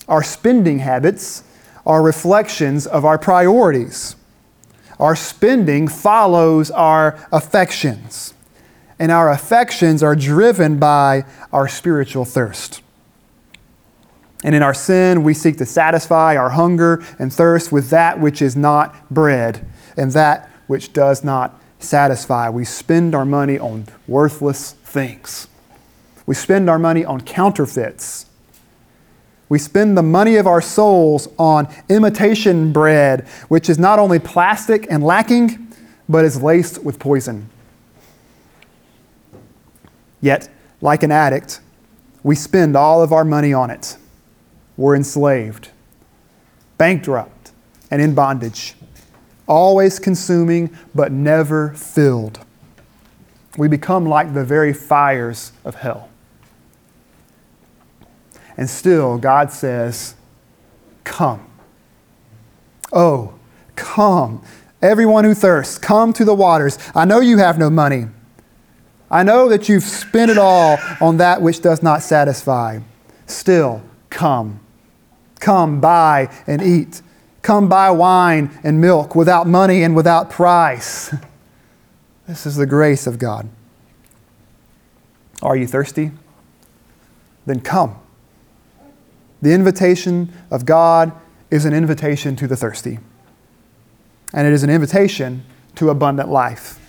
Our 0.08 0.24
spending 0.24 0.80
habits 0.80 1.44
are 1.86 2.02
reflections 2.02 2.88
of 2.88 3.06
our 3.06 3.18
priorities. 3.18 4.16
Our 5.00 5.16
spending 5.16 5.88
follows 5.88 6.72
our 6.72 7.20
affections, 7.32 8.34
and 8.98 9.12
our 9.12 9.30
affections 9.32 10.02
are 10.02 10.16
driven 10.16 10.80
by 10.80 11.26
our 11.52 11.68
spiritual 11.68 12.26
thirst. 12.26 12.82
And 14.44 14.54
in 14.54 14.62
our 14.62 14.74
sin, 14.74 15.24
we 15.24 15.34
seek 15.34 15.58
to 15.58 15.66
satisfy 15.66 16.38
our 16.38 16.52
hunger 16.52 17.04
and 17.18 17.34
thirst 17.34 17.72
with 17.72 17.90
that 17.90 18.20
which 18.20 18.42
is 18.42 18.56
not 18.56 19.10
bread 19.10 19.66
and 19.98 20.12
that 20.12 20.50
which 20.68 20.94
does 20.94 21.24
not 21.24 21.60
satisfy. 21.80 22.50
We 22.50 22.64
spend 22.64 23.16
our 23.16 23.26
money 23.26 23.58
on 23.58 23.88
worthless 24.08 24.74
things. 24.74 25.48
We 26.26 26.36
spend 26.36 26.70
our 26.70 26.80
money 26.80 27.04
on 27.04 27.22
counterfeits 27.22 28.28
we 29.48 29.60
spend 29.60 29.98
the 29.98 30.04
money 30.04 30.38
of 30.38 30.48
our 30.48 30.62
souls 30.62 31.28
on 31.38 31.68
imitation 31.90 32.72
bread, 32.74 33.28
which 33.48 33.70
is 33.70 33.78
not 33.78 34.00
only 34.00 34.20
plastic 34.20 34.88
and 34.90 35.04
lacking, 35.04 35.68
but 36.10 36.26
is 36.26 36.42
laced 36.42 36.84
with 36.84 37.00
poison. 37.00 37.50
Yet, 40.22 40.50
like 40.82 41.04
an 41.04 41.12
addict, 41.12 41.60
we 42.24 42.36
spend 42.36 42.76
all 42.76 43.04
of 43.04 43.14
our 43.14 43.24
money 43.24 43.54
on 43.54 43.70
it. 43.70 43.98
We're 44.78 44.96
enslaved, 44.96 45.70
bankrupt, 46.78 47.52
and 47.92 48.02
in 48.02 48.16
bondage, 48.16 48.74
always 49.48 50.00
consuming 50.00 50.76
but 50.96 51.12
never 51.12 51.74
filled. 51.76 52.40
We 53.58 53.68
become 53.68 54.06
like 54.06 54.34
the 54.34 54.44
very 54.44 54.74
fires 54.74 55.54
of 55.64 55.76
hell. 55.76 56.10
And 58.58 58.70
still, 58.70 59.18
God 59.18 59.52
says, 59.52 60.16
Come. 61.04 61.46
Oh, 62.92 63.34
come. 63.76 64.44
Everyone 64.82 65.24
who 65.24 65.34
thirsts, 65.34 65.78
come 65.78 66.14
to 66.14 66.26
the 66.26 66.34
waters. 66.34 66.78
I 66.94 67.06
know 67.06 67.20
you 67.20 67.38
have 67.38 67.58
no 67.58 67.70
money. 67.70 68.08
I 69.10 69.24
know 69.24 69.50
that 69.50 69.70
you've 69.70 69.84
spent 69.84 70.32
it 70.32 70.38
all 70.38 70.78
on 71.00 71.18
that 71.18 71.42
which 71.42 71.62
does 71.62 71.82
not 71.82 72.02
satisfy. 72.02 72.80
Still, 73.28 73.82
come. 74.10 74.60
Come, 75.40 75.80
buy 75.80 76.30
and 76.48 76.62
eat. 76.62 77.02
Come 77.42 77.70
buy 77.70 77.92
wine 77.92 78.58
and 78.64 78.82
milk 78.82 79.16
without 79.16 79.48
money 79.48 79.84
and 79.84 79.96
without 79.96 80.30
price. 80.30 81.14
This 82.28 82.48
is 82.48 82.56
the 82.56 82.66
grace 82.66 83.06
of 83.06 83.20
God. 83.20 83.48
Are 85.44 85.56
you 85.56 85.68
thirsty? 85.68 86.10
Then 87.46 87.60
come. 87.60 88.00
The 89.46 89.54
invitation 89.54 90.34
of 90.50 90.66
God 90.66 91.12
is 91.52 91.66
an 91.66 91.74
invitation 91.76 92.36
to 92.38 92.48
the 92.48 92.56
thirsty, 92.56 92.98
and 94.34 94.48
it 94.48 94.54
is 94.54 94.64
an 94.64 94.72
invitation 94.72 95.46
to 95.76 95.92
abundant 95.92 96.30
life. 96.30 96.80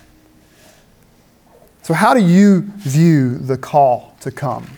So, 1.83 1.93
how 1.93 2.15
do 2.15 2.19
you 2.19 2.61
view 2.77 3.37
the 3.37 3.59
call 3.59 4.15
to 4.21 4.31
come? 4.31 4.71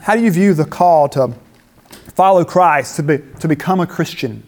How 0.00 0.16
do 0.16 0.22
you 0.22 0.30
view 0.30 0.54
the 0.54 0.64
call 0.64 1.06
to 1.10 1.34
follow 2.14 2.42
Christ, 2.42 2.96
to, 2.96 3.02
be, 3.02 3.18
to 3.40 3.46
become 3.46 3.78
a 3.78 3.86
Christian? 3.86 4.42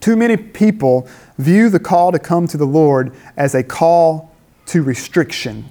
Too 0.00 0.16
many 0.16 0.36
people 0.36 1.08
view 1.38 1.70
the 1.70 1.78
call 1.78 2.10
to 2.10 2.18
come 2.18 2.48
to 2.48 2.56
the 2.56 2.66
Lord 2.66 3.14
as 3.36 3.54
a 3.54 3.62
call 3.62 4.34
to 4.66 4.82
restriction 4.82 5.70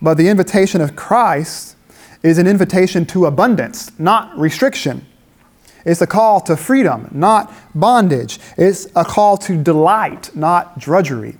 but 0.00 0.16
the 0.16 0.28
invitation 0.28 0.80
of 0.80 0.96
Christ 0.96 1.76
is 2.22 2.38
an 2.38 2.46
invitation 2.46 3.06
to 3.06 3.26
abundance, 3.26 3.90
not 3.98 4.36
restriction. 4.38 5.06
It's 5.84 6.00
a 6.00 6.06
call 6.06 6.40
to 6.42 6.56
freedom, 6.56 7.08
not 7.12 7.52
bondage. 7.74 8.40
It's 8.56 8.88
a 8.96 9.04
call 9.04 9.36
to 9.38 9.62
delight, 9.62 10.34
not 10.34 10.78
drudgery. 10.78 11.36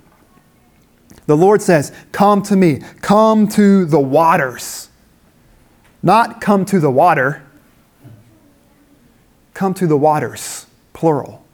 The 1.26 1.36
Lord 1.36 1.60
says, 1.60 1.92
Come 2.12 2.42
to 2.42 2.56
me, 2.56 2.80
come 3.00 3.48
to 3.48 3.84
the 3.84 3.98
waters. 3.98 4.88
Not 6.02 6.40
come 6.40 6.64
to 6.66 6.78
the 6.78 6.90
water, 6.90 7.42
come 9.54 9.74
to 9.74 9.88
the 9.88 9.96
waters, 9.96 10.66
plural. 10.92 11.44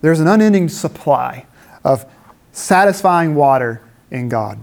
There's 0.00 0.20
an 0.20 0.28
unending 0.28 0.70
supply 0.70 1.44
of 1.84 2.06
satisfying 2.52 3.34
water 3.34 3.82
in 4.10 4.30
God. 4.30 4.58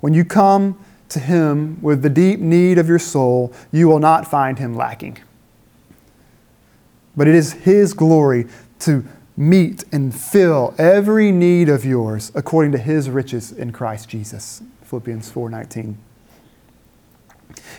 When 0.00 0.14
you 0.14 0.24
come 0.24 0.78
to 1.10 1.18
Him 1.18 1.80
with 1.82 2.02
the 2.02 2.10
deep 2.10 2.40
need 2.40 2.78
of 2.78 2.88
your 2.88 2.98
soul, 2.98 3.52
you 3.70 3.88
will 3.88 3.98
not 3.98 4.26
find 4.26 4.58
Him 4.58 4.74
lacking. 4.74 5.18
But 7.16 7.28
it 7.28 7.34
is 7.34 7.52
His 7.52 7.92
glory 7.92 8.46
to 8.80 9.04
meet 9.36 9.84
and 9.92 10.14
fill 10.14 10.74
every 10.78 11.32
need 11.32 11.68
of 11.68 11.84
yours 11.84 12.30
according 12.34 12.72
to 12.72 12.78
His 12.78 13.10
riches 13.10 13.52
in 13.52 13.72
Christ 13.72 14.08
Jesus. 14.08 14.62
Philippians 14.82 15.30
4:19. 15.30 15.96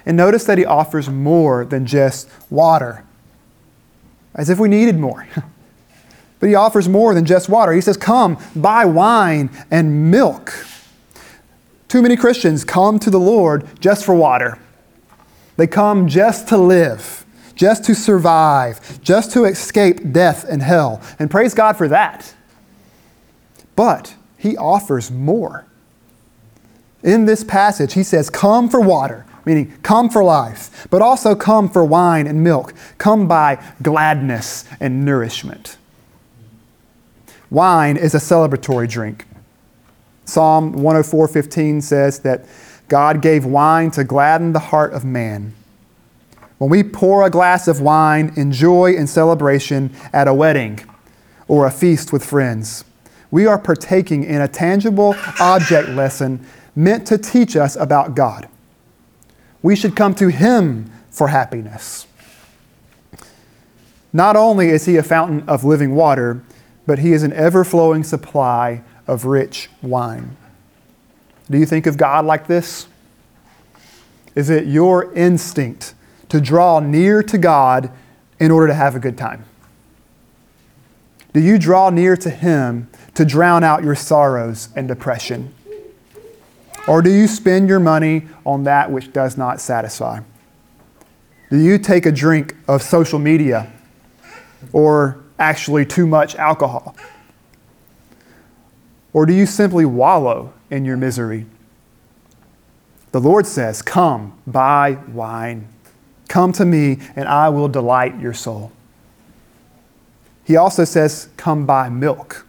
And 0.05 0.17
notice 0.17 0.43
that 0.45 0.57
he 0.57 0.65
offers 0.65 1.09
more 1.09 1.65
than 1.65 1.85
just 1.85 2.29
water. 2.49 3.03
As 4.33 4.49
if 4.49 4.59
we 4.59 4.69
needed 4.69 4.97
more. 4.97 5.27
but 6.39 6.49
he 6.49 6.55
offers 6.55 6.87
more 6.87 7.13
than 7.13 7.25
just 7.25 7.49
water. 7.49 7.73
He 7.73 7.81
says, 7.81 7.97
"Come, 7.97 8.37
buy 8.55 8.85
wine 8.85 9.49
and 9.69 10.09
milk." 10.09 10.53
Too 11.91 12.01
many 12.01 12.15
Christians 12.15 12.63
come 12.63 12.99
to 12.99 13.09
the 13.09 13.19
Lord 13.19 13.67
just 13.81 14.05
for 14.05 14.15
water. 14.15 14.57
They 15.57 15.67
come 15.67 16.07
just 16.07 16.47
to 16.47 16.57
live, 16.57 17.25
just 17.53 17.83
to 17.83 17.93
survive, 17.93 19.01
just 19.01 19.33
to 19.33 19.43
escape 19.43 20.13
death 20.13 20.45
and 20.45 20.63
hell. 20.63 21.01
And 21.19 21.29
praise 21.29 21.53
God 21.53 21.75
for 21.75 21.89
that. 21.89 22.33
But 23.75 24.15
he 24.37 24.55
offers 24.55 25.11
more. 25.11 25.65
In 27.03 27.25
this 27.25 27.43
passage, 27.43 27.93
he 27.93 28.03
says, 28.03 28.29
Come 28.29 28.69
for 28.69 28.79
water, 28.79 29.25
meaning 29.43 29.77
come 29.83 30.09
for 30.09 30.23
life, 30.23 30.87
but 30.89 31.01
also 31.01 31.35
come 31.35 31.67
for 31.67 31.83
wine 31.83 32.25
and 32.25 32.41
milk. 32.41 32.73
Come 32.99 33.27
by 33.27 33.61
gladness 33.81 34.63
and 34.79 35.03
nourishment. 35.03 35.75
Wine 37.49 37.97
is 37.97 38.15
a 38.15 38.19
celebratory 38.19 38.89
drink. 38.89 39.25
Psalm 40.25 40.73
104:15 40.73 41.81
says 41.81 42.19
that 42.19 42.45
God 42.87 43.21
gave 43.21 43.45
wine 43.45 43.91
to 43.91 44.03
gladden 44.03 44.53
the 44.53 44.59
heart 44.59 44.93
of 44.93 45.03
man. 45.05 45.53
When 46.57 46.69
we 46.69 46.83
pour 46.83 47.25
a 47.25 47.29
glass 47.29 47.67
of 47.67 47.81
wine 47.81 48.33
in 48.35 48.51
joy 48.51 48.95
and 48.95 49.09
celebration 49.09 49.91
at 50.13 50.27
a 50.27 50.33
wedding 50.33 50.79
or 51.47 51.65
a 51.65 51.71
feast 51.71 52.13
with 52.13 52.23
friends, 52.23 52.83
we 53.31 53.47
are 53.47 53.57
partaking 53.57 54.23
in 54.23 54.41
a 54.41 54.47
tangible 54.47 55.15
object 55.39 55.89
lesson 55.89 56.45
meant 56.75 57.07
to 57.07 57.17
teach 57.17 57.55
us 57.55 57.75
about 57.75 58.15
God. 58.15 58.47
We 59.61 59.75
should 59.75 59.95
come 59.95 60.13
to 60.15 60.27
Him 60.27 60.91
for 61.09 61.29
happiness. 61.29 62.07
Not 64.13 64.35
only 64.35 64.69
is 64.69 64.85
He 64.85 64.97
a 64.97 65.03
fountain 65.03 65.43
of 65.47 65.63
living 65.63 65.95
water, 65.95 66.43
but 66.85 66.99
He 66.99 67.13
is 67.13 67.23
an 67.23 67.33
ever 67.33 67.63
flowing 67.63 68.03
supply 68.03 68.83
of 69.07 69.25
rich 69.25 69.69
wine. 69.81 70.37
Do 71.49 71.57
you 71.57 71.65
think 71.65 71.85
of 71.85 71.97
God 71.97 72.25
like 72.25 72.47
this? 72.47 72.87
Is 74.35 74.49
it 74.49 74.67
your 74.67 75.13
instinct 75.13 75.93
to 76.29 76.39
draw 76.39 76.79
near 76.79 77.21
to 77.23 77.37
God 77.37 77.91
in 78.39 78.51
order 78.51 78.67
to 78.67 78.73
have 78.73 78.95
a 78.95 78.99
good 78.99 79.17
time? 79.17 79.45
Do 81.33 81.39
you 81.39 81.57
draw 81.57 81.89
near 81.89 82.15
to 82.17 82.29
Him 82.29 82.89
to 83.15 83.25
drown 83.25 83.63
out 83.63 83.83
your 83.83 83.95
sorrows 83.95 84.69
and 84.75 84.87
depression? 84.87 85.53
Or 86.87 87.01
do 87.01 87.11
you 87.11 87.27
spend 87.27 87.69
your 87.69 87.79
money 87.79 88.27
on 88.45 88.63
that 88.63 88.91
which 88.91 89.13
does 89.13 89.37
not 89.37 89.61
satisfy? 89.61 90.21
Do 91.49 91.57
you 91.57 91.77
take 91.77 92.05
a 92.05 92.11
drink 92.11 92.55
of 92.67 92.81
social 92.81 93.19
media 93.19 93.71
or 94.71 95.21
actually 95.37 95.85
too 95.85 96.07
much 96.07 96.35
alcohol? 96.35 96.95
Or 99.13 99.25
do 99.25 99.33
you 99.33 99.45
simply 99.45 99.85
wallow 99.85 100.53
in 100.69 100.85
your 100.85 100.97
misery? 100.97 101.45
The 103.11 103.19
Lord 103.19 103.45
says, 103.45 103.81
Come, 103.81 104.37
buy 104.47 104.97
wine. 105.09 105.67
Come 106.27 106.53
to 106.53 106.65
me, 106.65 106.99
and 107.15 107.27
I 107.27 107.49
will 107.49 107.67
delight 107.67 108.19
your 108.19 108.33
soul. 108.33 108.71
He 110.45 110.55
also 110.55 110.85
says, 110.85 111.29
Come 111.35 111.65
buy 111.65 111.89
milk. 111.89 112.45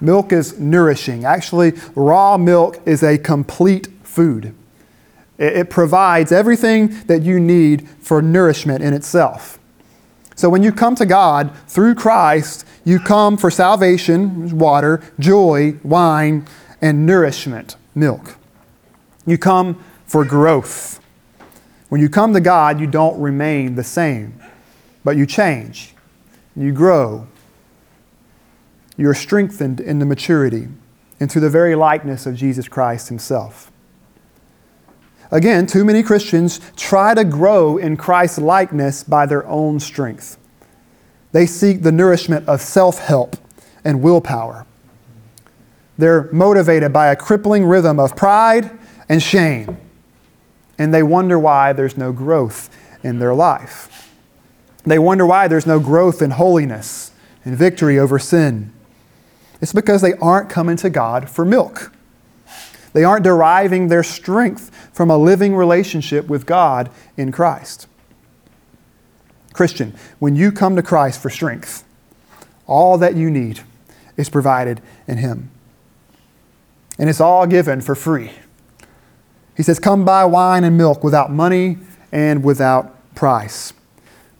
Milk 0.00 0.32
is 0.32 0.58
nourishing. 0.58 1.24
Actually, 1.24 1.72
raw 1.94 2.36
milk 2.36 2.80
is 2.86 3.02
a 3.02 3.18
complete 3.18 3.88
food. 4.02 4.54
It 5.38 5.70
provides 5.70 6.32
everything 6.32 7.04
that 7.06 7.22
you 7.22 7.38
need 7.38 7.88
for 8.00 8.20
nourishment 8.20 8.82
in 8.82 8.92
itself. 8.92 9.58
So 10.38 10.48
when 10.48 10.62
you 10.62 10.70
come 10.70 10.94
to 10.94 11.04
God 11.04 11.50
through 11.66 11.96
Christ, 11.96 12.64
you 12.84 13.00
come 13.00 13.36
for 13.36 13.50
salvation, 13.50 14.56
water, 14.56 15.02
joy, 15.18 15.74
wine, 15.82 16.46
and 16.80 17.04
nourishment, 17.04 17.74
milk. 17.96 18.36
You 19.26 19.36
come 19.36 19.82
for 20.06 20.24
growth. 20.24 21.00
When 21.88 22.00
you 22.00 22.08
come 22.08 22.34
to 22.34 22.40
God, 22.40 22.78
you 22.78 22.86
don't 22.86 23.20
remain 23.20 23.74
the 23.74 23.82
same, 23.82 24.40
but 25.02 25.16
you 25.16 25.26
change. 25.26 25.96
You 26.54 26.70
grow. 26.70 27.26
You're 28.96 29.14
strengthened 29.14 29.80
into 29.80 30.06
maturity, 30.06 30.68
into 31.18 31.40
the 31.40 31.50
very 31.50 31.74
likeness 31.74 32.26
of 32.26 32.36
Jesus 32.36 32.68
Christ 32.68 33.08
Himself. 33.08 33.72
Again, 35.30 35.66
too 35.66 35.84
many 35.84 36.02
Christians 36.02 36.60
try 36.76 37.14
to 37.14 37.24
grow 37.24 37.76
in 37.76 37.96
Christ's 37.96 38.38
likeness 38.38 39.02
by 39.04 39.26
their 39.26 39.46
own 39.46 39.78
strength. 39.78 40.38
They 41.32 41.46
seek 41.46 41.82
the 41.82 41.92
nourishment 41.92 42.48
of 42.48 42.60
self 42.60 42.98
help 42.98 43.36
and 43.84 44.02
willpower. 44.02 44.66
They're 45.98 46.30
motivated 46.32 46.92
by 46.92 47.08
a 47.08 47.16
crippling 47.16 47.64
rhythm 47.64 47.98
of 47.98 48.16
pride 48.16 48.70
and 49.08 49.22
shame, 49.22 49.76
and 50.78 50.94
they 50.94 51.02
wonder 51.02 51.38
why 51.38 51.72
there's 51.72 51.96
no 51.96 52.12
growth 52.12 52.70
in 53.02 53.18
their 53.18 53.34
life. 53.34 54.14
They 54.84 54.98
wonder 54.98 55.26
why 55.26 55.48
there's 55.48 55.66
no 55.66 55.80
growth 55.80 56.22
in 56.22 56.30
holiness 56.30 57.12
and 57.44 57.56
victory 57.56 57.98
over 57.98 58.18
sin. 58.18 58.72
It's 59.60 59.72
because 59.72 60.02
they 60.02 60.14
aren't 60.14 60.48
coming 60.48 60.76
to 60.76 60.88
God 60.88 61.28
for 61.28 61.44
milk. 61.44 61.92
They 62.92 63.04
aren't 63.04 63.24
deriving 63.24 63.88
their 63.88 64.02
strength 64.02 64.90
from 64.92 65.10
a 65.10 65.18
living 65.18 65.54
relationship 65.54 66.26
with 66.26 66.46
God 66.46 66.90
in 67.16 67.32
Christ. 67.32 67.86
Christian, 69.52 69.94
when 70.18 70.36
you 70.36 70.52
come 70.52 70.76
to 70.76 70.82
Christ 70.82 71.20
for 71.20 71.30
strength, 71.30 71.84
all 72.66 72.98
that 72.98 73.16
you 73.16 73.30
need 73.30 73.60
is 74.16 74.28
provided 74.28 74.80
in 75.06 75.18
Him. 75.18 75.50
And 76.98 77.08
it's 77.08 77.20
all 77.20 77.46
given 77.46 77.80
for 77.80 77.94
free. 77.94 78.32
He 79.56 79.62
says, 79.62 79.78
Come 79.78 80.04
buy 80.04 80.24
wine 80.24 80.64
and 80.64 80.76
milk 80.76 81.02
without 81.02 81.30
money 81.30 81.78
and 82.12 82.44
without 82.44 82.94
price. 83.14 83.72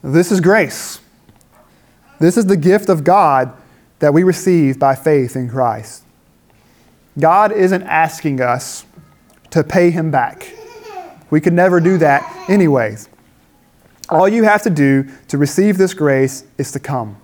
This 0.02 0.30
is 0.30 0.40
grace. 0.40 1.00
This 2.20 2.36
is 2.36 2.46
the 2.46 2.56
gift 2.56 2.88
of 2.88 3.04
God 3.04 3.52
that 3.98 4.14
we 4.14 4.22
receive 4.22 4.78
by 4.78 4.94
faith 4.94 5.34
in 5.36 5.48
Christ. 5.48 6.04
God 7.18 7.52
isn't 7.52 7.82
asking 7.82 8.40
us 8.40 8.84
to 9.50 9.64
pay 9.64 9.90
Him 9.90 10.10
back. 10.10 10.52
We 11.30 11.40
could 11.40 11.52
never 11.52 11.80
do 11.80 11.98
that, 11.98 12.48
anyways. 12.48 13.08
All 14.08 14.28
you 14.28 14.44
have 14.44 14.62
to 14.62 14.70
do 14.70 15.08
to 15.28 15.36
receive 15.36 15.76
this 15.76 15.92
grace 15.94 16.44
is 16.56 16.72
to 16.72 16.78
come. 16.78 17.16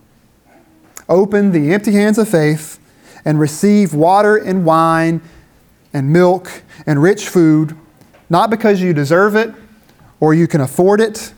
Open 1.08 1.52
the 1.52 1.72
empty 1.72 1.92
hands 1.92 2.18
of 2.18 2.28
faith 2.28 2.78
and 3.24 3.40
receive 3.40 3.94
water 3.94 4.36
and 4.36 4.64
wine 4.66 5.22
and 5.92 6.12
milk 6.12 6.62
and 6.86 7.02
rich 7.02 7.28
food, 7.28 7.76
not 8.28 8.50
because 8.50 8.82
you 8.82 8.92
deserve 8.92 9.34
it 9.34 9.54
or 10.20 10.34
you 10.34 10.46
can 10.46 10.60
afford 10.60 11.00
it, 11.00 11.32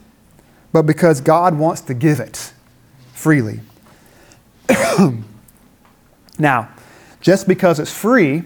but 0.73 0.83
because 0.83 1.21
God 1.21 1.57
wants 1.57 1.81
to 1.83 1.95
give 1.95 2.19
it 2.21 2.53
freely. 3.13 3.61
now, 6.39 6.69
just 7.27 7.49
because 7.49 7.81
it's 7.81 7.93
free 7.93 8.45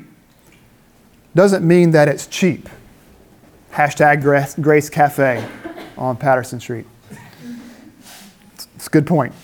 doesn't 1.35 1.69
mean 1.69 1.91
that 1.91 2.09
it's 2.09 2.27
cheap. 2.27 2.67
Hashtag 3.73 4.23
Grace 4.63 4.89
Cafe 4.89 5.47
on 5.99 6.17
Patterson 6.17 6.59
Street. 6.61 6.87
It's 8.77 8.87
a 8.87 8.91
good 8.91 9.07
point. 9.07 9.35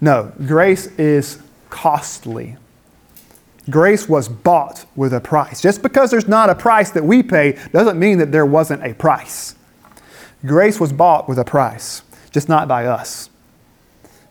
No, 0.00 0.32
grace 0.46 0.86
is 0.96 1.42
costly. 1.68 2.56
Grace 3.68 4.08
was 4.08 4.30
bought 4.30 4.86
with 4.96 5.12
a 5.12 5.20
price. 5.20 5.60
Just 5.60 5.82
because 5.82 6.10
there's 6.10 6.26
not 6.26 6.48
a 6.48 6.54
price 6.54 6.90
that 6.92 7.04
we 7.04 7.22
pay 7.22 7.58
doesn't 7.74 7.98
mean 7.98 8.16
that 8.16 8.32
there 8.32 8.46
wasn't 8.46 8.82
a 8.82 8.94
price. 8.94 9.56
Grace 10.46 10.80
was 10.80 10.94
bought 10.94 11.28
with 11.28 11.38
a 11.38 11.44
price, 11.44 12.00
just 12.30 12.48
not 12.48 12.66
by 12.66 12.86
us. 12.86 13.28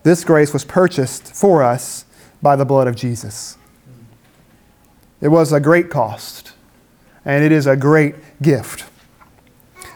This 0.01 0.23
grace 0.23 0.53
was 0.53 0.65
purchased 0.65 1.35
for 1.35 1.61
us 1.61 2.05
by 2.41 2.55
the 2.55 2.65
blood 2.65 2.87
of 2.87 2.95
Jesus. 2.95 3.57
It 5.21 5.29
was 5.29 5.51
a 5.51 5.59
great 5.59 5.89
cost, 5.89 6.53
and 7.25 7.43
it 7.43 7.51
is 7.51 7.65
a 7.65 7.75
great 7.75 8.15
gift. 8.41 8.85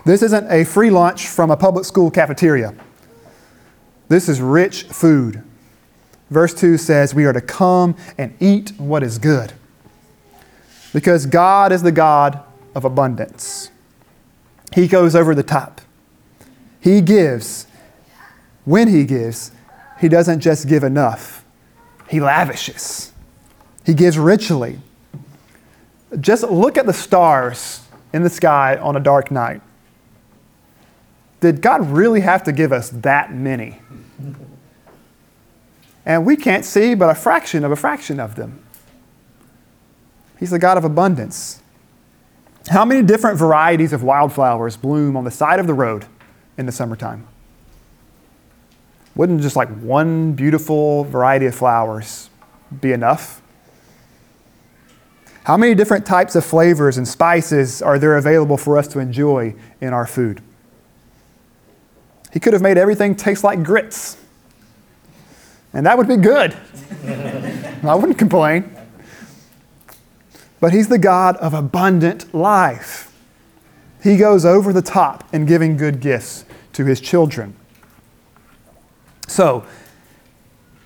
This 0.06 0.24
isn't 0.24 0.52
a 0.52 0.64
free 0.64 0.90
lunch 0.90 1.28
from 1.28 1.52
a 1.52 1.58
public 1.58 1.86
school 1.86 2.10
cafeteria. 2.10 2.74
This 4.08 4.28
is 4.28 4.42
rich 4.42 4.84
food. 4.84 5.44
Verse 6.30 6.54
2 6.54 6.78
says, 6.78 7.14
We 7.14 7.26
are 7.26 7.34
to 7.34 7.42
come 7.42 7.96
and 8.18 8.36
eat 8.40 8.72
what 8.78 9.04
is 9.04 9.20
good. 9.20 9.54
Because 10.94 11.26
God 11.26 11.72
is 11.72 11.84
the 11.84 11.92
God 11.92 12.44
of 12.74 12.84
abundance. 12.84 13.70
He 14.74 14.88
goes 14.88 15.16
over 15.16 15.36
the 15.36 15.44
top. 15.44 15.82
He 16.80 17.02
gives. 17.02 17.68
When 18.66 18.88
He 18.88 19.06
gives, 19.06 19.52
He 20.00 20.10
doesn't 20.10 20.40
just 20.40 20.68
give 20.68 20.84
enough, 20.84 21.41
He 22.12 22.20
lavishes. 22.20 23.14
He 23.86 23.94
gives 23.94 24.20
richly. 24.20 24.80
Just 26.20 26.44
look 26.44 26.78
at 26.78 26.86
the 26.86 26.94
stars 26.94 27.88
in 28.12 28.24
the 28.24 28.30
sky 28.30 28.76
on 28.76 28.98
a 28.98 29.00
dark 29.00 29.32
night. 29.32 29.62
Did 31.40 31.62
God 31.62 31.90
really 31.90 32.20
have 32.20 32.44
to 32.44 32.52
give 32.52 32.74
us 32.74 32.90
that 32.90 33.34
many? 33.34 33.80
And 36.06 36.26
we 36.26 36.36
can't 36.36 36.66
see 36.66 36.96
but 36.96 37.10
a 37.10 37.16
fraction 37.16 37.64
of 37.64 37.72
a 37.72 37.78
fraction 37.78 38.20
of 38.20 38.36
them. 38.36 38.62
He's 40.38 40.52
the 40.52 40.60
God 40.60 40.78
of 40.78 40.84
abundance. 40.84 41.62
How 42.68 42.84
many 42.84 43.04
different 43.04 43.40
varieties 43.40 43.94
of 43.94 44.04
wildflowers 44.04 44.76
bloom 44.76 45.16
on 45.16 45.24
the 45.24 45.32
side 45.32 45.62
of 45.62 45.68
the 45.68 45.74
road 45.74 46.08
in 46.58 46.66
the 46.66 46.74
summertime? 46.74 47.26
Wouldn't 49.16 49.42
just 49.42 49.56
like 49.56 49.70
one 49.80 50.34
beautiful 50.34 51.04
variety 51.06 51.46
of 51.46 51.56
flowers 51.56 52.30
be 52.80 52.92
enough? 52.94 53.42
How 55.44 55.58
many 55.58 55.74
different 55.74 56.06
types 56.06 56.36
of 56.36 56.46
flavors 56.46 56.98
and 56.98 57.08
spices 57.08 57.82
are 57.82 57.98
there 57.98 58.16
available 58.16 58.58
for 58.58 58.78
us 58.78 58.88
to 58.90 59.00
enjoy 59.00 59.56
in 59.82 59.92
our 59.92 60.06
food? 60.06 60.42
He 62.32 62.40
could 62.40 62.54
have 62.54 62.62
made 62.62 62.78
everything 62.78 63.16
taste 63.16 63.44
like 63.44 63.64
grits. 63.64 64.18
And 65.74 65.86
that 65.86 65.98
would 65.98 66.08
be 66.08 66.18
good. 66.18 66.56
I 67.84 67.96
wouldn't 67.96 68.18
complain. 68.18 68.76
But 70.60 70.74
He's 70.74 70.88
the 70.88 71.00
God 71.00 71.38
of 71.38 71.54
abundant 71.54 72.34
life. 72.34 73.14
He 74.04 74.18
goes 74.18 74.46
over 74.46 74.72
the 74.72 74.82
top 74.82 75.34
in 75.34 75.46
giving 75.46 75.76
good 75.76 76.00
gifts 76.00 76.46
to 76.74 76.86
His 76.86 77.02
children. 77.02 77.56
So, 79.32 79.64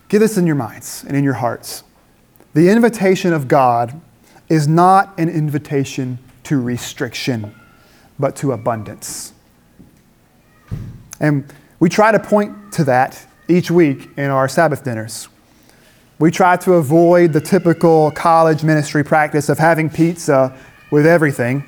get 0.08 0.20
this 0.20 0.38
in 0.38 0.46
your 0.46 0.56
minds 0.56 1.04
and 1.08 1.18
in 1.18 1.24
your 1.24 1.34
hearts. 1.34 1.84
The 2.54 2.70
invitation 2.70 3.34
of 3.34 3.48
God 3.48 4.00
is 4.50 4.68
not 4.68 5.18
an 5.18 5.30
invitation 5.30 6.20
to 6.44 6.62
restriction, 6.62 7.56
but 8.20 8.36
to 8.36 8.52
abundance. 8.52 9.34
And 11.20 11.52
we 11.80 11.90
try 11.90 12.12
to 12.12 12.20
point 12.20 12.72
to 12.74 12.84
that 12.84 13.26
each 13.48 13.72
week 13.72 14.10
in 14.16 14.30
our 14.30 14.48
Sabbath 14.48 14.84
dinners. 14.84 15.28
We 16.20 16.30
try 16.30 16.56
to 16.58 16.74
avoid 16.74 17.34
the 17.34 17.42
typical 17.42 18.12
college 18.12 18.64
ministry 18.64 19.04
practice 19.04 19.50
of 19.50 19.58
having 19.58 19.90
pizza 19.90 20.56
with 20.92 21.08
everything. 21.08 21.64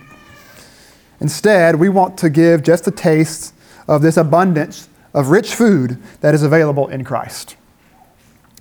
Instead, 1.22 1.78
we 1.78 1.90
want 1.90 2.20
to 2.20 2.30
give 2.30 2.62
just 2.62 2.86
a 2.86 2.92
taste 2.92 3.56
of 3.88 4.04
this 4.04 4.16
abundance 4.16 4.90
of 5.13 5.30
rich 5.30 5.56
food 5.56 6.02
that 6.22 6.34
is 6.34 6.43
available 6.43 6.88
in 6.88 7.04
Christ. 7.04 7.56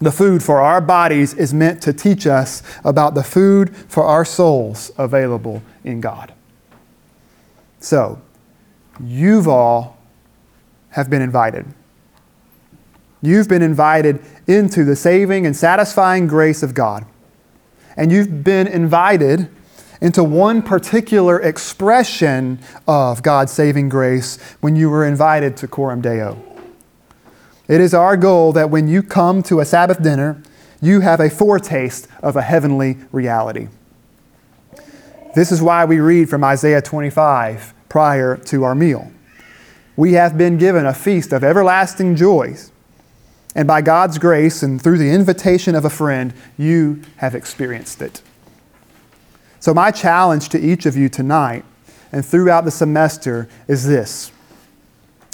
The 0.00 0.12
food 0.12 0.42
for 0.42 0.60
our 0.60 0.80
bodies 0.80 1.32
is 1.32 1.54
meant 1.54 1.80
to 1.82 1.92
teach 1.92 2.26
us 2.26 2.62
about 2.84 3.14
the 3.14 3.24
food 3.24 3.74
for 3.74 4.04
our 4.04 4.24
souls 4.24 4.90
available 4.98 5.62
in 5.84 6.00
God. 6.00 6.34
So, 7.80 8.20
you've 9.02 9.48
all 9.48 9.96
have 10.90 11.08
been 11.08 11.22
invited. 11.22 11.66
You've 13.22 13.48
been 13.48 13.62
invited 13.62 14.22
into 14.46 14.84
the 14.84 14.96
saving 14.96 15.46
and 15.46 15.56
satisfying 15.56 16.26
grace 16.26 16.62
of 16.62 16.74
God. 16.74 17.06
And 17.96 18.12
you've 18.12 18.44
been 18.44 18.66
invited 18.66 19.48
into 20.00 20.22
one 20.22 20.62
particular 20.62 21.40
expression 21.40 22.58
of 22.86 23.22
God's 23.22 23.52
saving 23.52 23.88
grace 23.88 24.38
when 24.60 24.76
you 24.76 24.90
were 24.90 25.06
invited 25.06 25.56
to 25.58 25.68
Coram 25.68 26.00
Deo. 26.00 26.42
It 27.68 27.80
is 27.80 27.94
our 27.94 28.16
goal 28.16 28.52
that 28.52 28.70
when 28.70 28.88
you 28.88 29.02
come 29.02 29.42
to 29.44 29.60
a 29.60 29.64
Sabbath 29.64 30.02
dinner, 30.02 30.42
you 30.80 31.00
have 31.00 31.20
a 31.20 31.30
foretaste 31.30 32.06
of 32.22 32.36
a 32.36 32.42
heavenly 32.42 32.98
reality. 33.12 33.68
This 35.34 35.50
is 35.50 35.60
why 35.60 35.84
we 35.84 36.00
read 36.00 36.30
from 36.30 36.44
Isaiah 36.44 36.82
25 36.82 37.74
prior 37.88 38.36
to 38.36 38.64
our 38.64 38.74
meal 38.74 39.10
we 39.96 40.12
have 40.12 40.36
been 40.36 40.58
given 40.58 40.86
a 40.86 40.94
feast 40.94 41.32
of 41.32 41.42
everlasting 41.42 42.14
joys. 42.16 42.70
And 43.54 43.66
by 43.66 43.80
God's 43.80 44.18
grace 44.18 44.62
and 44.62 44.80
through 44.80 44.98
the 44.98 45.10
invitation 45.10 45.74
of 45.74 45.86
a 45.86 45.90
friend, 45.90 46.34
you 46.58 47.00
have 47.16 47.34
experienced 47.34 48.02
it. 48.02 48.20
So, 49.60 49.72
my 49.74 49.90
challenge 49.90 50.48
to 50.50 50.60
each 50.60 50.86
of 50.86 50.96
you 50.96 51.08
tonight 51.08 51.64
and 52.12 52.24
throughout 52.24 52.64
the 52.64 52.70
semester 52.70 53.48
is 53.68 53.86
this 53.86 54.32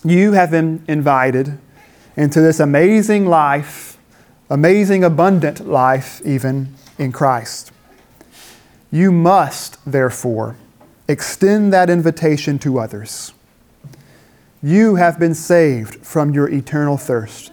You 0.05 0.33
have 0.33 0.51
been 0.51 0.85
invited 0.89 1.59
into 2.17 2.41
this 2.41 2.61
amazing 2.61 3.27
life, 3.27 3.99
amazing, 4.51 5.05
abundant 5.05 5.67
life, 5.67 6.21
even 6.25 6.75
in 6.99 7.13
Christ. 7.13 7.73
You 8.91 9.11
must, 9.11 9.79
therefore, 9.91 10.57
extend 11.09 11.73
that 11.73 11.89
invitation 11.89 12.59
to 12.61 12.79
others. 12.79 13.33
You 14.63 14.97
have 14.97 15.19
been 15.19 15.35
saved 15.35 16.07
from 16.07 16.33
your 16.33 16.49
eternal 16.49 16.97
thirst, 16.97 17.53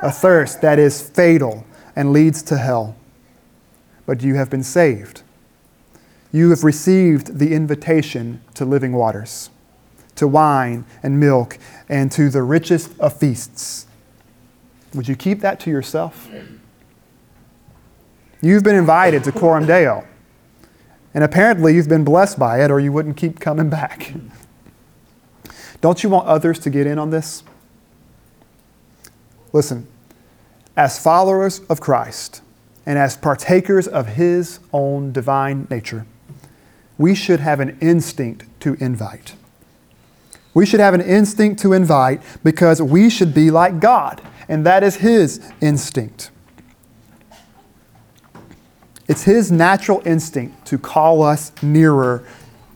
a 0.00 0.10
thirst 0.10 0.62
that 0.62 0.78
is 0.78 1.06
fatal 1.06 1.66
and 1.94 2.12
leads 2.12 2.42
to 2.44 2.56
hell. 2.56 2.96
But 4.06 4.22
you 4.22 4.36
have 4.36 4.48
been 4.48 4.62
saved. 4.62 5.22
You 6.32 6.50
have 6.50 6.62
received 6.62 7.38
the 7.38 7.54
invitation 7.54 8.40
to 8.54 8.64
living 8.64 8.92
waters, 8.92 9.50
to 10.14 10.28
wine 10.28 10.84
and 11.02 11.18
milk, 11.18 11.58
and 11.88 12.10
to 12.12 12.30
the 12.30 12.42
richest 12.42 12.98
of 13.00 13.16
feasts. 13.16 13.86
Would 14.94 15.08
you 15.08 15.16
keep 15.16 15.40
that 15.40 15.58
to 15.60 15.70
yourself? 15.70 16.28
You've 18.40 18.62
been 18.62 18.76
invited 18.76 19.24
to 19.24 19.32
Coram 19.32 19.66
Deo, 19.66 20.06
and 21.12 21.24
apparently 21.24 21.74
you've 21.74 21.88
been 21.88 22.04
blessed 22.04 22.38
by 22.38 22.62
it, 22.64 22.70
or 22.70 22.78
you 22.78 22.92
wouldn't 22.92 23.16
keep 23.16 23.40
coming 23.40 23.68
back. 23.68 24.14
Don't 25.80 26.02
you 26.02 26.10
want 26.10 26.26
others 26.26 26.58
to 26.60 26.70
get 26.70 26.86
in 26.86 26.98
on 26.98 27.10
this? 27.10 27.42
Listen, 29.52 29.88
as 30.76 31.02
followers 31.02 31.60
of 31.68 31.80
Christ 31.80 32.40
and 32.86 32.98
as 32.98 33.16
partakers 33.16 33.88
of 33.88 34.08
His 34.08 34.60
own 34.72 35.12
divine 35.12 35.66
nature, 35.70 36.06
we 37.00 37.14
should 37.14 37.40
have 37.40 37.60
an 37.60 37.78
instinct 37.80 38.44
to 38.60 38.74
invite. 38.74 39.34
We 40.52 40.66
should 40.66 40.80
have 40.80 40.92
an 40.92 41.00
instinct 41.00 41.62
to 41.62 41.72
invite 41.72 42.20
because 42.44 42.82
we 42.82 43.08
should 43.08 43.32
be 43.32 43.50
like 43.50 43.80
God, 43.80 44.20
and 44.50 44.66
that 44.66 44.84
is 44.84 44.96
His 44.96 45.40
instinct. 45.62 46.30
It's 49.08 49.22
His 49.22 49.50
natural 49.50 50.02
instinct 50.04 50.66
to 50.66 50.76
call 50.76 51.22
us 51.22 51.52
nearer 51.62 52.22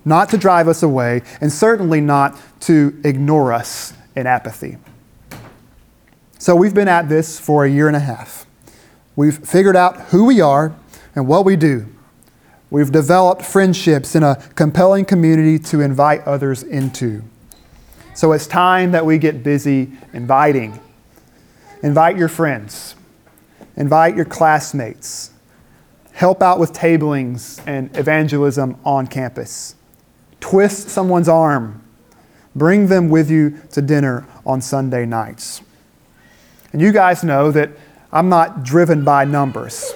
not 0.07 0.31
to 0.31 0.39
drive 0.39 0.69
us 0.69 0.83
away, 0.83 1.21
and 1.43 1.53
certainly 1.53 2.01
not 2.01 2.39
to 2.61 2.99
ignore 3.05 3.53
us 3.53 3.93
in 4.17 4.27
apathy. 4.27 4.79
So 6.39 6.57
we've 6.57 6.75
been 6.75 6.89
at 6.89 7.11
this 7.11 7.39
for 7.39 7.67
a 7.67 7.71
year 7.71 7.89
and 7.89 7.97
a 7.97 8.01
half. 8.01 8.47
We've 9.17 9.37
figured 9.37 9.77
out 9.77 10.01
who 10.09 10.25
we 10.25 10.41
are 10.41 10.75
and 11.15 11.27
what 11.27 11.45
we 11.45 11.57
do. 11.57 11.94
We've 12.75 12.91
developed 12.91 13.43
friendships 13.43 14.17
in 14.17 14.25
a 14.25 14.35
compelling 14.57 15.05
community 15.05 15.61
to 15.61 15.81
invite 15.81 16.23
others 16.23 16.65
into. 16.65 17.23
So 18.15 18.33
it's 18.33 18.49
time 18.49 18.91
that 18.91 19.07
we 19.07 19.17
get 19.17 19.45
busy 19.45 19.93
inviting. 20.13 20.81
Invite 21.85 22.17
your 22.17 22.27
friends, 22.27 22.97
invite 23.77 24.17
your 24.17 24.25
classmates, 24.25 25.31
help 26.15 26.43
out 26.43 26.59
with 26.59 26.73
tablings 26.73 27.61
and 27.65 27.97
evangelism 27.97 28.77
on 28.85 29.07
campus 29.07 29.77
twist 30.41 30.89
someone's 30.89 31.29
arm, 31.29 31.81
bring 32.57 32.89
them 32.89 33.09
with 33.09 33.31
you 33.31 33.57
to 33.71 33.81
dinner 33.83 34.27
on 34.45 34.61
Sunday 34.61 35.07
nights. 35.07 35.63
And 36.73 36.83
you 36.83 36.91
guys 36.91 37.23
know 37.23 37.53
that 37.53 37.71
I'm 38.13 38.29
not 38.29 38.65
driven 38.65 39.05
by 39.05 39.27
numbers. 39.27 39.95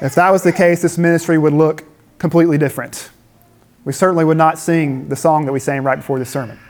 If 0.00 0.16
that 0.16 0.30
was 0.30 0.42
the 0.42 0.50
case, 0.50 0.82
this 0.82 0.98
ministry 0.98 1.38
would 1.38 1.52
look 1.52 1.84
completely 2.20 2.58
different. 2.58 3.10
We 3.84 3.92
certainly 3.92 4.24
would 4.24 4.36
not 4.36 4.58
sing 4.58 5.08
the 5.08 5.16
song 5.16 5.46
that 5.46 5.52
we 5.52 5.58
sang 5.58 5.82
right 5.82 5.96
before 5.96 6.18
the 6.18 6.26
sermon. 6.26 6.60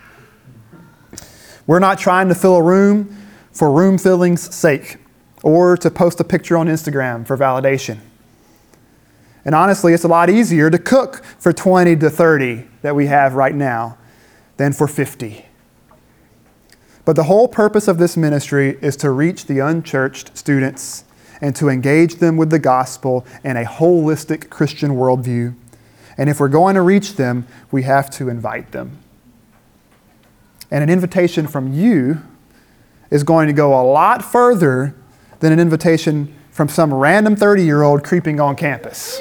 We're 1.67 1.81
not 1.81 1.99
trying 1.99 2.29
to 2.29 2.35
fill 2.35 2.57
a 2.57 2.63
room 2.63 3.17
for 3.53 3.71
room 3.71 3.99
filling's 3.99 4.55
sake 4.55 4.97
or 5.43 5.77
to 5.77 5.91
post 5.91 6.21
a 6.21 6.25
picture 6.25 6.57
on 6.57 6.69
Instagram 6.69 7.27
for 7.27 7.37
validation. 7.37 7.99
And 9.45 9.55
honestly, 9.55 9.93
it's 9.93 10.05
a 10.05 10.09
lot 10.09 10.31
easier 10.31 10.71
to 10.71 10.79
cook 10.79 11.25
for 11.39 11.53
20 11.53 11.97
to 11.97 12.11
30 12.11 12.65
that 12.83 12.95
we 12.95 13.07
have 13.07 13.35
right 13.35 13.55
now 13.55 13.99
than 14.57 14.73
for 14.73 14.87
50. 14.87 15.47
But 17.05 17.17
the 17.17 17.25
whole 17.25 17.49
purpose 17.49 17.89
of 17.89 17.99
this 17.99 18.17
ministry 18.17 18.79
is 18.81 18.97
to 18.99 19.11
reach 19.11 19.47
the 19.47 19.59
unchurched 19.59 20.37
students 20.37 21.05
and 21.41 21.57
to 21.57 21.69
engage 21.69 22.17
them 22.17 22.37
with 22.37 22.51
the 22.51 22.59
gospel 22.59 23.25
and 23.43 23.57
a 23.57 23.65
holistic 23.65 24.51
Christian 24.51 24.93
worldview. 24.93 25.55
And 26.19 26.29
if 26.29 26.39
we're 26.41 26.49
going 26.49 26.75
to 26.75 26.83
reach 26.83 27.17
them, 27.17 27.47
we 27.71 27.83
have 27.85 28.11
to 28.11 28.29
invite 28.29 28.73
them. 28.73 28.99
And 30.71 30.83
an 30.83 30.91
invitation 30.91 31.47
from 31.47 31.73
you 31.73 32.23
is 33.11 33.25
going 33.25 33.47
to 33.47 33.53
go 33.53 33.81
a 33.81 33.83
lot 33.83 34.25
further 34.25 34.95
than 35.41 35.53
an 35.53 35.59
invitation 35.59 36.35
from 36.51 36.69
some 36.69 36.93
random 36.93 37.35
30 37.37 37.65
year 37.65 37.83
old 37.83 38.05
creeping 38.05 38.39
on 38.39 38.55
campus. 38.55 39.21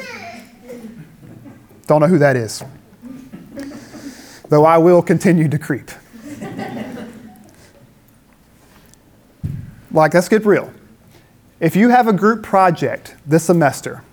Don't 1.88 2.02
know 2.02 2.08
who 2.08 2.20
that 2.20 2.36
is. 2.36 2.64
Though 4.50 4.66
I 4.66 4.78
will 4.78 5.02
continue 5.02 5.48
to 5.48 5.58
creep. 5.58 5.90
like, 9.92 10.14
let's 10.14 10.30
get 10.30 10.46
real. 10.46 10.72
If 11.60 11.76
you 11.76 11.90
have 11.90 12.08
a 12.08 12.14
group 12.14 12.42
project 12.42 13.16
this 13.26 13.44
semester 13.44 14.04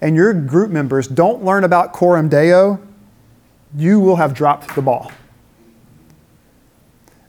and 0.00 0.16
your 0.16 0.32
group 0.32 0.70
members 0.70 1.06
don't 1.06 1.44
learn 1.44 1.62
about 1.62 1.92
Coram 1.92 2.30
Deo, 2.30 2.80
you 3.76 4.00
will 4.00 4.16
have 4.16 4.32
dropped 4.32 4.74
the 4.74 4.82
ball. 4.82 5.12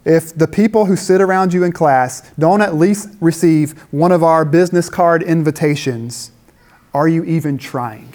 if 0.04 0.36
the 0.36 0.48
people 0.48 0.86
who 0.86 0.96
sit 0.96 1.22
around 1.22 1.54
you 1.54 1.64
in 1.64 1.72
class 1.72 2.32
don't 2.40 2.62
at 2.62 2.76
least 2.76 3.10
receive 3.20 3.80
one 3.92 4.12
of 4.12 4.24
our 4.24 4.44
business 4.44 4.90
card 4.90 5.22
invitations, 5.22 6.32
are 6.94 7.08
you 7.08 7.24
even 7.24 7.58
trying? 7.58 8.14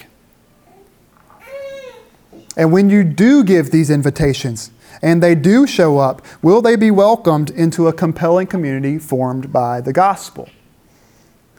And 2.57 2.72
when 2.72 2.90
you 2.90 3.05
do 3.05 3.44
give 3.44 3.70
these 3.70 3.90
invitations 3.90 4.70
and 5.03 5.22
they 5.22 5.35
do 5.35 5.66
show 5.66 5.99
up, 5.99 6.25
will 6.42 6.62
they 6.62 6.75
be 6.75 6.90
welcomed 6.90 7.51
into 7.51 7.87
a 7.87 7.92
compelling 7.92 8.46
community 8.46 8.99
formed 8.99 9.53
by 9.53 9.81
the 9.81 9.92
gospel? 9.92 10.49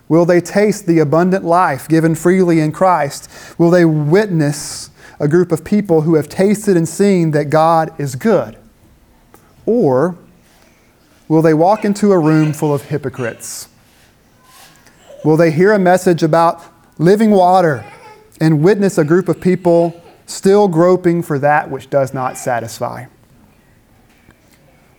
Will 0.10 0.26
they 0.26 0.40
taste 0.40 0.86
the 0.86 1.00
abundant 1.00 1.44
life 1.44 1.88
given 1.88 2.16
freely 2.16 2.60
in 2.60 2.72
Christ? 2.72 3.30
Will 3.58 3.70
they 3.70 3.86
witness 3.86 4.90
a 5.20 5.28
group 5.28 5.52
of 5.52 5.66
people 5.66 6.02
who 6.02 6.16
have 6.16 6.30
tasted 6.30 6.78
and 6.78 6.88
seen 6.88 7.32
that 7.32 7.50
God 7.50 7.94
is 8.00 8.16
good? 8.16 8.58
Or 9.66 10.18
will 11.28 11.42
they 11.42 11.54
walk 11.54 11.84
into 11.84 12.14
a 12.14 12.20
room 12.20 12.54
full 12.54 12.74
of 12.74 12.84
hypocrites? 12.84 13.68
Will 15.26 15.36
they 15.36 15.52
hear 15.52 15.74
a 15.74 15.80
message 15.80 16.24
about 16.24 16.64
living 16.98 17.32
water 17.32 17.86
and 18.40 18.64
witness 18.64 18.98
a 18.98 19.04
group 19.04 19.28
of 19.28 19.42
people 19.42 20.02
still 20.26 20.68
groping 20.68 21.22
for 21.22 21.40
that 21.40 21.70
which 21.70 21.90
does 21.90 22.14
not 22.14 22.38
satisfy? 22.38 23.06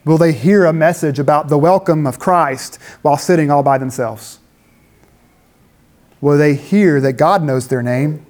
Will 0.05 0.19
they 0.19 0.33
hear 0.33 0.65
a 0.65 0.73
message 0.73 1.19
about 1.19 1.49
the 1.49 1.59
welcome 1.59 2.07
of 2.07 2.19
Christ 2.19 2.77
while 3.03 3.17
sitting 3.17 3.51
all 3.51 3.63
by 3.63 3.79
themselves? 3.79 4.39
Will 6.21 6.37
they 6.37 6.55
hear 6.55 7.01
that 7.01 7.15
God 7.15 7.43
knows 7.43 7.69
their 7.69 7.83
name 7.83 8.27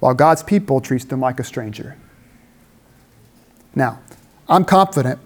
while 0.00 0.14
God's 0.14 0.42
people 0.42 0.80
treats 0.80 1.04
them 1.04 1.20
like 1.20 1.40
a 1.40 1.44
stranger? 1.44 1.96
Now, 3.74 4.00
I'm 4.48 4.64
confident 4.64 5.18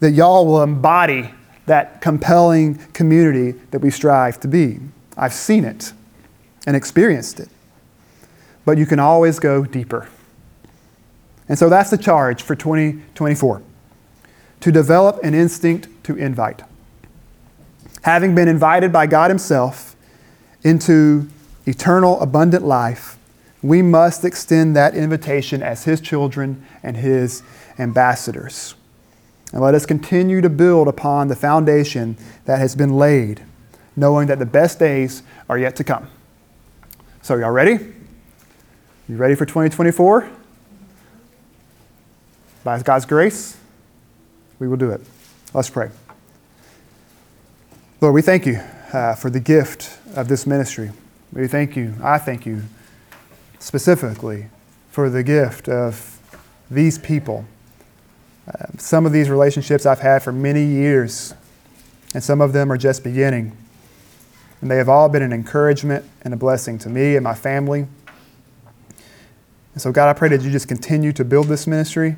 that 0.00 0.12
y'all 0.12 0.46
will 0.46 0.62
embody 0.62 1.30
that 1.66 2.00
compelling 2.00 2.76
community 2.92 3.52
that 3.70 3.80
we 3.80 3.90
strive 3.90 4.40
to 4.40 4.48
be. 4.48 4.80
I've 5.16 5.34
seen 5.34 5.64
it 5.64 5.92
and 6.66 6.76
experienced 6.76 7.40
it. 7.40 7.48
But 8.64 8.78
you 8.78 8.86
can 8.86 8.98
always 8.98 9.38
go 9.38 9.64
deeper. 9.64 10.08
And 11.48 11.58
so 11.58 11.68
that's 11.68 11.90
the 11.90 11.98
charge 11.98 12.42
for 12.42 12.54
2024 12.54 13.62
to 14.60 14.72
develop 14.72 15.22
an 15.22 15.34
instinct 15.34 15.88
to 16.04 16.16
invite. 16.16 16.62
Having 18.02 18.34
been 18.34 18.48
invited 18.48 18.92
by 18.92 19.06
God 19.06 19.30
Himself 19.30 19.96
into 20.62 21.28
eternal, 21.70 22.20
abundant 22.20 22.64
life, 22.64 23.16
we 23.62 23.80
must 23.80 24.24
extend 24.24 24.74
that 24.76 24.94
invitation 24.94 25.62
as 25.62 25.84
His 25.84 26.00
children 26.00 26.66
and 26.82 26.96
His 26.96 27.42
ambassadors. 27.78 28.74
And 29.52 29.62
let 29.62 29.74
us 29.74 29.86
continue 29.86 30.40
to 30.40 30.48
build 30.48 30.88
upon 30.88 31.28
the 31.28 31.36
foundation 31.36 32.16
that 32.44 32.58
has 32.58 32.74
been 32.74 32.96
laid, 32.96 33.42
knowing 33.96 34.26
that 34.28 34.38
the 34.38 34.46
best 34.46 34.78
days 34.78 35.22
are 35.48 35.58
yet 35.58 35.76
to 35.76 35.84
come. 35.84 36.08
So, 37.22 37.36
y'all 37.36 37.50
ready? 37.50 37.78
You 39.08 39.16
ready 39.16 39.34
for 39.34 39.46
2024? 39.46 40.30
By 42.64 42.82
God's 42.82 43.06
grace, 43.06 43.56
we 44.58 44.68
will 44.68 44.76
do 44.76 44.90
it. 44.90 45.00
Let's 45.52 45.70
pray. 45.70 45.90
Lord, 48.00 48.14
we 48.14 48.22
thank 48.22 48.46
you 48.46 48.60
uh, 48.92 49.14
for 49.14 49.30
the 49.30 49.40
gift 49.40 49.98
of 50.16 50.28
this 50.28 50.46
ministry. 50.46 50.90
We 51.32 51.46
thank 51.46 51.76
you, 51.76 51.94
I 52.02 52.18
thank 52.18 52.44
you 52.44 52.62
specifically 53.58 54.46
for 54.90 55.08
the 55.08 55.22
gift 55.22 55.68
of 55.68 56.18
these 56.70 56.98
people. 56.98 57.44
Uh, 58.48 58.66
some 58.78 59.06
of 59.06 59.12
these 59.12 59.30
relationships 59.30 59.86
I've 59.86 60.00
had 60.00 60.22
for 60.22 60.32
many 60.32 60.64
years, 60.64 61.34
and 62.14 62.22
some 62.22 62.40
of 62.40 62.52
them 62.52 62.72
are 62.72 62.76
just 62.76 63.04
beginning. 63.04 63.56
And 64.60 64.70
they 64.70 64.76
have 64.76 64.88
all 64.88 65.08
been 65.08 65.22
an 65.22 65.32
encouragement 65.32 66.04
and 66.22 66.34
a 66.34 66.36
blessing 66.36 66.78
to 66.80 66.88
me 66.88 67.16
and 67.16 67.24
my 67.24 67.34
family. 67.34 67.86
And 69.72 69.82
so, 69.82 69.92
God, 69.92 70.08
I 70.08 70.18
pray 70.18 70.28
that 70.30 70.42
you 70.42 70.50
just 70.50 70.68
continue 70.68 71.12
to 71.12 71.24
build 71.24 71.46
this 71.46 71.66
ministry, 71.66 72.16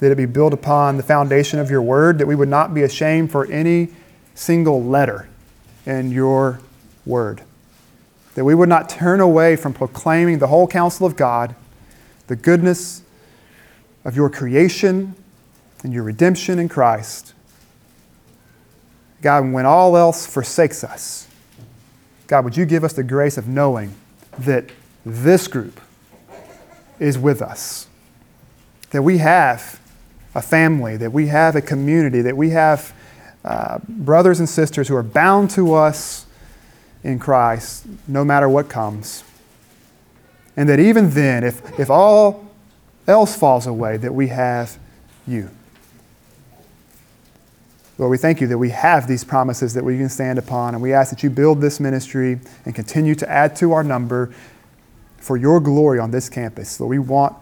that 0.00 0.10
it 0.10 0.16
be 0.16 0.26
built 0.26 0.52
upon 0.52 0.96
the 0.96 1.02
foundation 1.02 1.60
of 1.60 1.70
your 1.70 1.82
word, 1.82 2.18
that 2.18 2.26
we 2.26 2.34
would 2.34 2.48
not 2.48 2.74
be 2.74 2.82
ashamed 2.82 3.30
for 3.30 3.46
any 3.46 3.88
single 4.34 4.82
letter 4.82 5.28
in 5.86 6.10
your 6.10 6.60
word, 7.06 7.42
that 8.34 8.44
we 8.44 8.54
would 8.54 8.68
not 8.68 8.88
turn 8.88 9.20
away 9.20 9.56
from 9.56 9.72
proclaiming 9.74 10.38
the 10.38 10.46
whole 10.46 10.66
counsel 10.66 11.06
of 11.06 11.16
God, 11.16 11.54
the 12.26 12.36
goodness 12.36 13.02
of 14.04 14.16
your 14.16 14.30
creation 14.30 15.14
and 15.82 15.92
your 15.92 16.02
redemption 16.02 16.58
in 16.58 16.68
Christ. 16.68 17.34
God, 19.20 19.52
when 19.52 19.66
all 19.66 19.96
else 19.96 20.26
forsakes 20.26 20.82
us, 20.82 21.28
God, 22.26 22.44
would 22.44 22.56
you 22.56 22.64
give 22.64 22.82
us 22.82 22.94
the 22.94 23.02
grace 23.02 23.36
of 23.36 23.46
knowing 23.46 23.94
that 24.38 24.70
this 25.04 25.46
group 25.48 25.80
is 26.98 27.18
with 27.18 27.42
us? 27.42 27.86
That 28.90 29.02
we 29.02 29.18
have 29.18 29.80
a 30.34 30.42
family, 30.42 30.96
that 30.96 31.12
we 31.12 31.26
have 31.26 31.54
a 31.54 31.60
community, 31.60 32.22
that 32.22 32.36
we 32.36 32.50
have 32.50 32.94
uh, 33.44 33.78
brothers 33.88 34.38
and 34.38 34.48
sisters 34.48 34.88
who 34.88 34.96
are 34.96 35.02
bound 35.02 35.50
to 35.50 35.74
us 35.74 36.26
in 37.04 37.18
Christ 37.18 37.86
no 38.06 38.24
matter 38.24 38.48
what 38.48 38.68
comes. 38.68 39.24
And 40.56 40.68
that 40.68 40.78
even 40.78 41.10
then, 41.10 41.44
if, 41.44 41.78
if 41.78 41.90
all 41.90 42.48
else 43.06 43.36
falls 43.36 43.66
away, 43.66 43.96
that 43.96 44.14
we 44.14 44.28
have 44.28 44.78
you. 45.26 45.50
Lord, 47.98 48.10
we 48.10 48.18
thank 48.18 48.40
you 48.40 48.46
that 48.48 48.58
we 48.58 48.70
have 48.70 49.06
these 49.06 49.22
promises 49.22 49.74
that 49.74 49.84
we 49.84 49.96
can 49.96 50.08
stand 50.08 50.38
upon, 50.38 50.74
and 50.74 50.82
we 50.82 50.92
ask 50.92 51.10
that 51.10 51.22
you 51.22 51.30
build 51.30 51.60
this 51.60 51.78
ministry 51.78 52.40
and 52.64 52.74
continue 52.74 53.14
to 53.14 53.30
add 53.30 53.54
to 53.56 53.72
our 53.72 53.84
number 53.84 54.34
for 55.18 55.36
your 55.36 55.60
glory 55.60 55.98
on 55.98 56.10
this 56.10 56.28
campus. 56.28 56.80
Lord, 56.80 56.90
we 56.90 56.98
want 56.98 57.36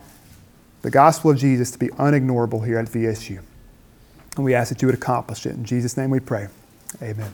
the 0.82 0.90
gospel 0.90 1.30
of 1.30 1.38
Jesus 1.38 1.70
to 1.70 1.78
be 1.78 1.88
unignorable 1.88 2.66
here 2.66 2.78
at 2.78 2.86
VSU. 2.86 3.40
And 4.36 4.44
we 4.44 4.54
ask 4.54 4.68
that 4.70 4.82
you 4.82 4.86
would 4.86 4.94
accomplish 4.94 5.46
it. 5.46 5.54
In 5.54 5.64
Jesus' 5.64 5.96
name 5.96 6.10
we 6.10 6.20
pray. 6.20 6.48
Amen. 7.02 7.32